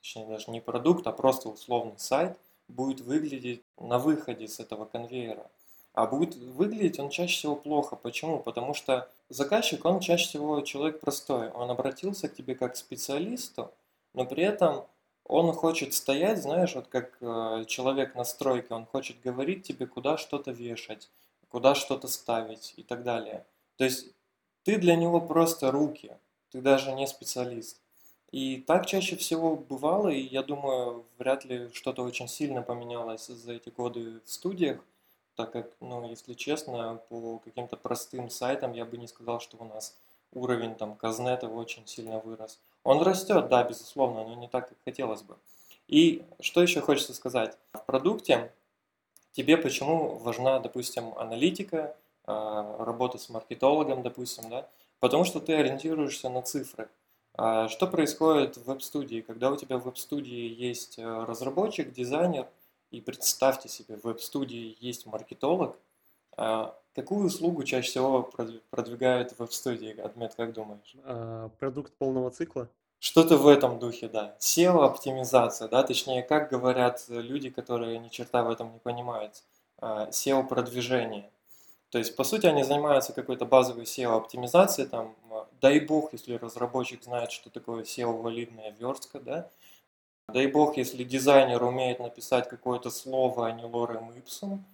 точнее 0.00 0.26
даже 0.26 0.50
не 0.50 0.60
продукт, 0.60 1.06
а 1.06 1.12
просто 1.12 1.48
условный 1.48 1.98
сайт, 1.98 2.38
будет 2.68 3.00
выглядеть 3.00 3.62
на 3.78 3.98
выходе 3.98 4.46
с 4.48 4.60
этого 4.60 4.84
конвейера. 4.84 5.50
А 5.94 6.06
будет 6.06 6.36
выглядеть 6.36 6.98
он 6.98 7.10
чаще 7.10 7.36
всего 7.36 7.56
плохо. 7.56 7.96
Почему? 7.96 8.38
Потому 8.38 8.74
что 8.74 9.10
заказчик, 9.28 9.84
он 9.84 10.00
чаще 10.00 10.26
всего 10.26 10.60
человек 10.60 11.00
простой. 11.00 11.50
Он 11.50 11.70
обратился 11.70 12.28
к 12.28 12.34
тебе 12.34 12.54
как 12.54 12.74
к 12.74 12.76
специалисту, 12.76 13.72
но 14.14 14.24
при 14.24 14.44
этом 14.44 14.84
он 15.24 15.52
хочет 15.52 15.92
стоять, 15.94 16.40
знаешь, 16.40 16.74
вот 16.74 16.86
как 16.88 17.16
э, 17.20 17.64
человек 17.66 18.14
на 18.14 18.24
стройке, 18.24 18.74
он 18.74 18.86
хочет 18.86 19.20
говорить 19.20 19.64
тебе, 19.64 19.86
куда 19.86 20.16
что-то 20.16 20.52
вешать, 20.52 21.10
куда 21.48 21.74
что-то 21.74 22.08
ставить 22.08 22.74
и 22.76 22.82
так 22.82 23.02
далее. 23.02 23.44
То 23.76 23.84
есть 23.84 24.08
ты 24.64 24.78
для 24.78 24.96
него 24.96 25.20
просто 25.20 25.70
руки, 25.70 26.12
ты 26.50 26.60
даже 26.60 26.92
не 26.92 27.06
специалист. 27.06 27.80
И 28.30 28.58
так 28.66 28.86
чаще 28.86 29.16
всего 29.16 29.56
бывало, 29.56 30.08
и 30.08 30.20
я 30.20 30.42
думаю, 30.42 31.06
вряд 31.18 31.46
ли 31.46 31.70
что-то 31.72 32.02
очень 32.02 32.28
сильно 32.28 32.60
поменялось 32.60 33.26
за 33.26 33.54
эти 33.54 33.70
годы 33.70 34.20
в 34.24 34.30
студиях, 34.30 34.84
так 35.34 35.52
как, 35.52 35.70
ну, 35.80 36.06
если 36.08 36.34
честно, 36.34 37.00
по 37.08 37.38
каким-то 37.38 37.76
простым 37.76 38.28
сайтам 38.28 38.72
я 38.72 38.84
бы 38.84 38.98
не 38.98 39.06
сказал, 39.06 39.40
что 39.40 39.56
у 39.58 39.64
нас 39.64 39.96
уровень 40.32 40.74
там 40.74 40.94
казнета 40.96 41.48
очень 41.48 41.86
сильно 41.86 42.18
вырос. 42.18 42.58
Он 42.84 43.00
растет, 43.00 43.48
да, 43.48 43.64
безусловно, 43.64 44.24
но 44.24 44.34
не 44.34 44.48
так, 44.48 44.68
как 44.68 44.78
хотелось 44.84 45.22
бы. 45.22 45.36
И 45.86 46.22
что 46.40 46.60
еще 46.60 46.82
хочется 46.82 47.14
сказать? 47.14 47.56
В 47.72 47.82
продукте 47.86 48.52
тебе 49.32 49.56
почему 49.56 50.18
важна, 50.18 50.58
допустим, 50.58 51.16
аналитика, 51.16 51.96
а, 52.24 52.84
работа 52.84 53.18
с 53.18 53.28
маркетологом, 53.28 54.02
допустим, 54.02 54.50
да? 54.50 54.68
Потому 55.00 55.24
что 55.24 55.40
ты 55.40 55.54
ориентируешься 55.54 56.28
на 56.28 56.42
цифры. 56.42 56.88
А 57.34 57.68
что 57.68 57.86
происходит 57.86 58.56
в 58.56 58.64
веб-студии? 58.64 59.20
Когда 59.20 59.50
у 59.50 59.56
тебя 59.56 59.78
в 59.78 59.84
веб-студии 59.84 60.52
есть 60.52 60.98
э, 60.98 61.24
разработчик, 61.24 61.92
дизайнер, 61.92 62.48
и 62.90 63.00
представьте 63.00 63.68
себе, 63.68 63.96
в 63.96 64.04
веб-студии 64.04 64.76
есть 64.80 65.06
маркетолог, 65.06 65.78
а 66.36 66.76
какую 66.94 67.26
услугу 67.26 67.62
чаще 67.62 67.90
всего 67.90 68.22
продвигают 68.70 69.32
в 69.32 69.38
веб-студии, 69.38 69.98
Адмет, 70.00 70.34
как 70.34 70.52
думаешь? 70.52 70.96
А, 71.04 71.48
продукт 71.60 71.92
полного 71.96 72.30
цикла? 72.30 72.68
Что-то 73.00 73.36
в 73.36 73.46
этом 73.46 73.78
духе, 73.78 74.08
да. 74.08 74.34
SEO-оптимизация, 74.40 75.68
да, 75.68 75.82
точнее, 75.84 76.22
как 76.22 76.50
говорят 76.50 77.04
люди, 77.08 77.48
которые 77.48 77.98
ни 77.98 78.08
черта 78.08 78.42
в 78.42 78.50
этом 78.50 78.72
не 78.72 78.78
понимают. 78.80 79.42
SEO-продвижение. 79.80 81.30
То 81.90 81.98
есть, 81.98 82.16
по 82.16 82.24
сути, 82.24 82.46
они 82.46 82.64
занимаются 82.64 83.12
какой-то 83.12 83.46
базовой 83.46 83.84
SEO-оптимизацией, 83.84 84.88
там, 84.88 85.14
дай 85.60 85.80
бог, 85.80 86.12
если 86.12 86.34
разработчик 86.34 87.02
знает, 87.04 87.30
что 87.30 87.50
такое 87.50 87.84
SEO-валидная 87.84 88.74
верстка, 88.78 89.20
да, 89.20 89.48
дай 90.28 90.48
бог, 90.48 90.76
если 90.76 91.04
дизайнер 91.04 91.62
умеет 91.62 92.00
написать 92.00 92.48
какое-то 92.48 92.90
слово, 92.90 93.46
а 93.46 93.52
не 93.52 93.64
лорем 93.64 94.10
ипсом, 94.10 94.64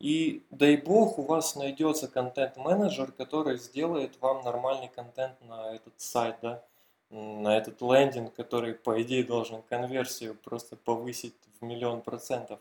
и 0.00 0.42
дай 0.50 0.76
бог 0.76 1.18
у 1.18 1.22
вас 1.22 1.54
найдется 1.56 2.08
контент-менеджер, 2.08 3.12
который 3.12 3.58
сделает 3.58 4.20
вам 4.20 4.42
нормальный 4.42 4.88
контент 4.88 5.40
на 5.42 5.74
этот 5.74 5.94
сайт, 5.98 6.36
да, 6.42 6.62
на 7.10 7.56
этот 7.56 7.80
лендинг, 7.80 8.34
который, 8.34 8.74
по 8.74 9.00
идее, 9.02 9.24
должен 9.24 9.62
конверсию 9.62 10.34
просто 10.34 10.76
повысить 10.76 11.34
в 11.60 11.64
миллион 11.64 12.02
процентов. 12.02 12.58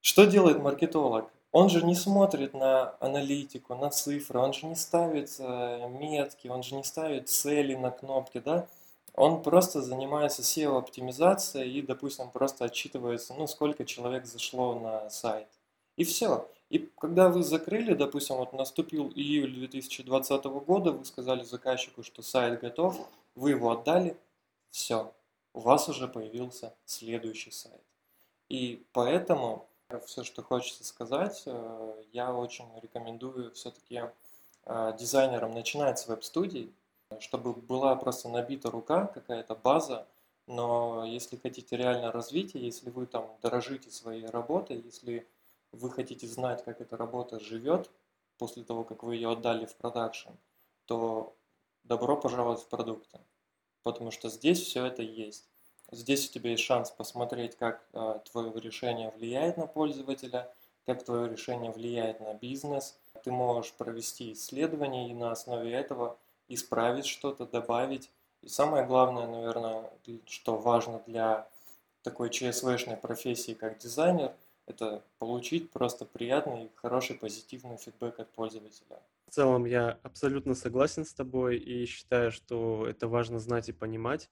Что 0.00 0.24
делает 0.24 0.60
маркетолог? 0.60 1.30
Он 1.50 1.68
же 1.68 1.84
не 1.84 1.94
смотрит 1.94 2.52
на 2.52 2.96
аналитику, 3.00 3.74
на 3.74 3.90
цифры, 3.90 4.40
он 4.40 4.52
же 4.52 4.66
не 4.66 4.74
ставит 4.74 5.36
э, 5.38 5.88
метки, 5.88 6.48
он 6.48 6.62
же 6.62 6.74
не 6.74 6.82
ставит 6.82 7.28
цели 7.28 7.74
на 7.74 7.90
кнопки, 7.90 8.40
да? 8.40 8.66
Он 9.14 9.40
просто 9.40 9.80
занимается 9.80 10.42
SEO-оптимизацией 10.42 11.78
и, 11.78 11.82
допустим, 11.82 12.30
просто 12.30 12.64
отчитывается, 12.64 13.34
ну, 13.34 13.46
сколько 13.46 13.84
человек 13.84 14.26
зашло 14.26 14.74
на 14.74 15.08
сайт. 15.10 15.46
И 15.96 16.02
все. 16.02 16.48
И 16.70 16.90
когда 16.98 17.28
вы 17.28 17.42
закрыли, 17.42 17.94
допустим, 17.94 18.36
вот 18.36 18.52
наступил 18.52 19.10
июль 19.14 19.54
2020 19.54 20.44
года, 20.44 20.92
вы 20.92 21.04
сказали 21.04 21.42
заказчику, 21.42 22.02
что 22.02 22.22
сайт 22.22 22.60
готов, 22.60 22.98
вы 23.34 23.50
его 23.50 23.70
отдали, 23.70 24.16
все, 24.70 25.12
у 25.52 25.60
вас 25.60 25.88
уже 25.88 26.08
появился 26.08 26.74
следующий 26.84 27.50
сайт. 27.50 27.82
И 28.48 28.84
поэтому 28.92 29.68
все, 30.06 30.24
что 30.24 30.42
хочется 30.42 30.84
сказать, 30.84 31.42
э, 31.46 32.02
я 32.12 32.34
очень 32.34 32.66
рекомендую 32.82 33.52
все-таки 33.52 34.02
э, 34.64 34.96
дизайнерам 34.98 35.52
начинать 35.52 35.98
с 35.98 36.08
веб-студий, 36.08 36.72
чтобы 37.20 37.52
была 37.52 37.94
просто 37.96 38.28
набита 38.28 38.70
рука, 38.70 39.06
какая-то 39.06 39.54
база, 39.54 40.06
но 40.46 41.04
если 41.04 41.36
хотите 41.36 41.76
реально 41.76 42.12
развития, 42.12 42.58
если 42.58 42.90
вы 42.90 43.06
там 43.06 43.30
дорожите 43.42 43.90
своей 43.90 44.26
работой, 44.26 44.80
если 44.80 45.26
вы 45.74 45.90
хотите 45.90 46.26
знать, 46.26 46.64
как 46.64 46.80
эта 46.80 46.96
работа 46.96 47.40
живет 47.40 47.90
после 48.38 48.64
того, 48.64 48.84
как 48.84 49.02
вы 49.02 49.16
ее 49.16 49.32
отдали 49.32 49.66
в 49.66 49.76
продакшн, 49.76 50.30
то 50.86 51.36
добро 51.84 52.16
пожаловать 52.16 52.60
в 52.60 52.68
продукты, 52.68 53.20
потому 53.82 54.10
что 54.10 54.28
здесь 54.28 54.60
все 54.62 54.86
это 54.86 55.02
есть. 55.02 55.48
Здесь 55.90 56.28
у 56.28 56.32
тебя 56.32 56.50
есть 56.50 56.62
шанс 56.62 56.90
посмотреть, 56.90 57.56
как 57.56 57.86
э, 57.92 58.20
твое 58.30 58.52
решение 58.60 59.10
влияет 59.10 59.56
на 59.56 59.66
пользователя, 59.66 60.52
как 60.86 61.04
твое 61.04 61.28
решение 61.28 61.70
влияет 61.70 62.20
на 62.20 62.34
бизнес. 62.34 62.98
Ты 63.22 63.30
можешь 63.30 63.72
провести 63.74 64.32
исследование 64.32 65.10
и 65.10 65.14
на 65.14 65.30
основе 65.30 65.72
этого 65.72 66.18
исправить 66.48 67.06
что-то, 67.06 67.46
добавить. 67.46 68.10
И 68.42 68.48
самое 68.48 68.84
главное, 68.86 69.26
наверное, 69.26 69.90
что 70.26 70.56
важно 70.56 71.02
для 71.06 71.48
такой 72.02 72.30
ЧСВшной 72.30 72.96
профессии, 72.96 73.52
как 73.52 73.78
дизайнер, 73.78 74.34
это 74.66 75.04
получить 75.18 75.70
просто 75.70 76.04
приятный, 76.04 76.70
хороший, 76.76 77.16
позитивный 77.16 77.76
фидбэк 77.76 78.20
от 78.20 78.32
пользователя. 78.32 79.02
В 79.26 79.30
целом 79.30 79.64
я 79.64 79.98
абсолютно 80.02 80.54
согласен 80.54 81.04
с 81.04 81.12
тобой 81.12 81.58
и 81.58 81.86
считаю, 81.86 82.30
что 82.30 82.86
это 82.86 83.08
важно 83.08 83.38
знать 83.38 83.68
и 83.68 83.72
понимать. 83.72 84.30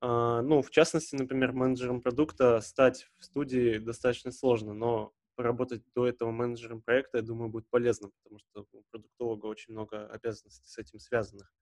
А, 0.00 0.42
ну, 0.42 0.62
в 0.62 0.70
частности, 0.70 1.16
например, 1.16 1.52
менеджером 1.52 2.00
продукта 2.00 2.60
стать 2.60 3.08
в 3.18 3.24
студии 3.24 3.78
достаточно 3.78 4.30
сложно, 4.30 4.74
но 4.74 5.12
поработать 5.36 5.82
до 5.94 6.06
этого 6.06 6.30
менеджером 6.30 6.82
проекта, 6.82 7.18
я 7.18 7.22
думаю, 7.22 7.50
будет 7.50 7.68
полезно, 7.68 8.10
потому 8.22 8.38
что 8.38 8.66
у 8.72 8.82
продуктолога 8.90 9.46
очень 9.46 9.74
много 9.74 10.06
обязанностей 10.06 10.66
с 10.66 10.78
этим 10.78 10.98
связанных. 10.98 11.52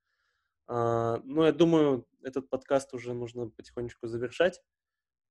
А, 0.66 1.20
ну, 1.24 1.44
я 1.44 1.52
думаю, 1.52 2.06
этот 2.22 2.48
подкаст 2.48 2.94
уже 2.94 3.12
нужно 3.12 3.48
потихонечку 3.50 4.06
завершать. 4.06 4.60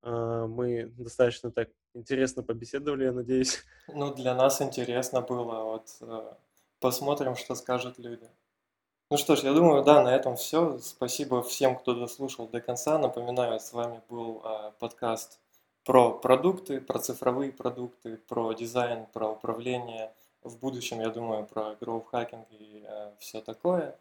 А, 0.04 0.48
мы 0.48 0.86
достаточно 0.98 1.50
так 1.52 1.70
интересно 1.94 2.44
побеседовали, 2.44 3.06
я 3.06 3.12
надеюсь. 3.12 3.64
Ну, 3.88 4.14
для 4.14 4.36
нас 4.36 4.62
интересно 4.62 5.22
было. 5.22 5.64
Вот 5.64 5.88
э, 6.02 6.34
посмотрим, 6.80 7.36
что 7.36 7.56
скажут 7.56 8.00
люди. 8.00 8.30
Ну 9.10 9.18
что 9.18 9.36
ж, 9.36 9.44
я 9.44 9.54
думаю, 9.54 9.84
да, 9.84 10.04
на 10.04 10.14
этом 10.14 10.36
все. 10.36 10.80
Спасибо 10.80 11.42
всем, 11.42 11.76
кто 11.78 11.94
дослушал 11.94 12.48
до 12.48 12.62
конца. 12.62 12.98
Напоминаю, 12.98 13.60
с 13.60 13.72
вами 13.74 14.02
был 14.10 14.42
э, 14.44 14.72
подкаст 14.80 15.40
про 15.86 16.12
продукты, 16.12 16.82
про 16.82 17.00
цифровые 17.00 17.52
продукты, 17.52 18.18
про 18.18 18.54
дизайн, 18.54 19.06
про 19.14 19.30
управление. 19.30 20.14
В 20.42 20.58
будущем, 20.58 21.00
я 21.00 21.10
думаю, 21.10 21.46
про 21.46 21.76
hacking 21.80 22.46
и 22.50 22.84
э, 22.86 23.14
все 23.20 23.42
такое. 23.42 23.98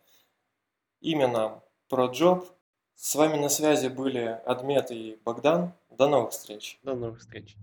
Именно 1.01 1.63
про 1.89 2.07
джоб. 2.07 2.47
С 2.95 3.15
вами 3.15 3.37
на 3.37 3.49
связи 3.49 3.89
были 3.89 4.41
Адмет 4.47 4.91
и 4.91 5.19
Богдан. 5.25 5.73
До 5.91 6.09
новых 6.09 6.31
встреч. 6.31 6.79
До 6.83 6.95
новых 6.95 7.21
встреч. 7.21 7.57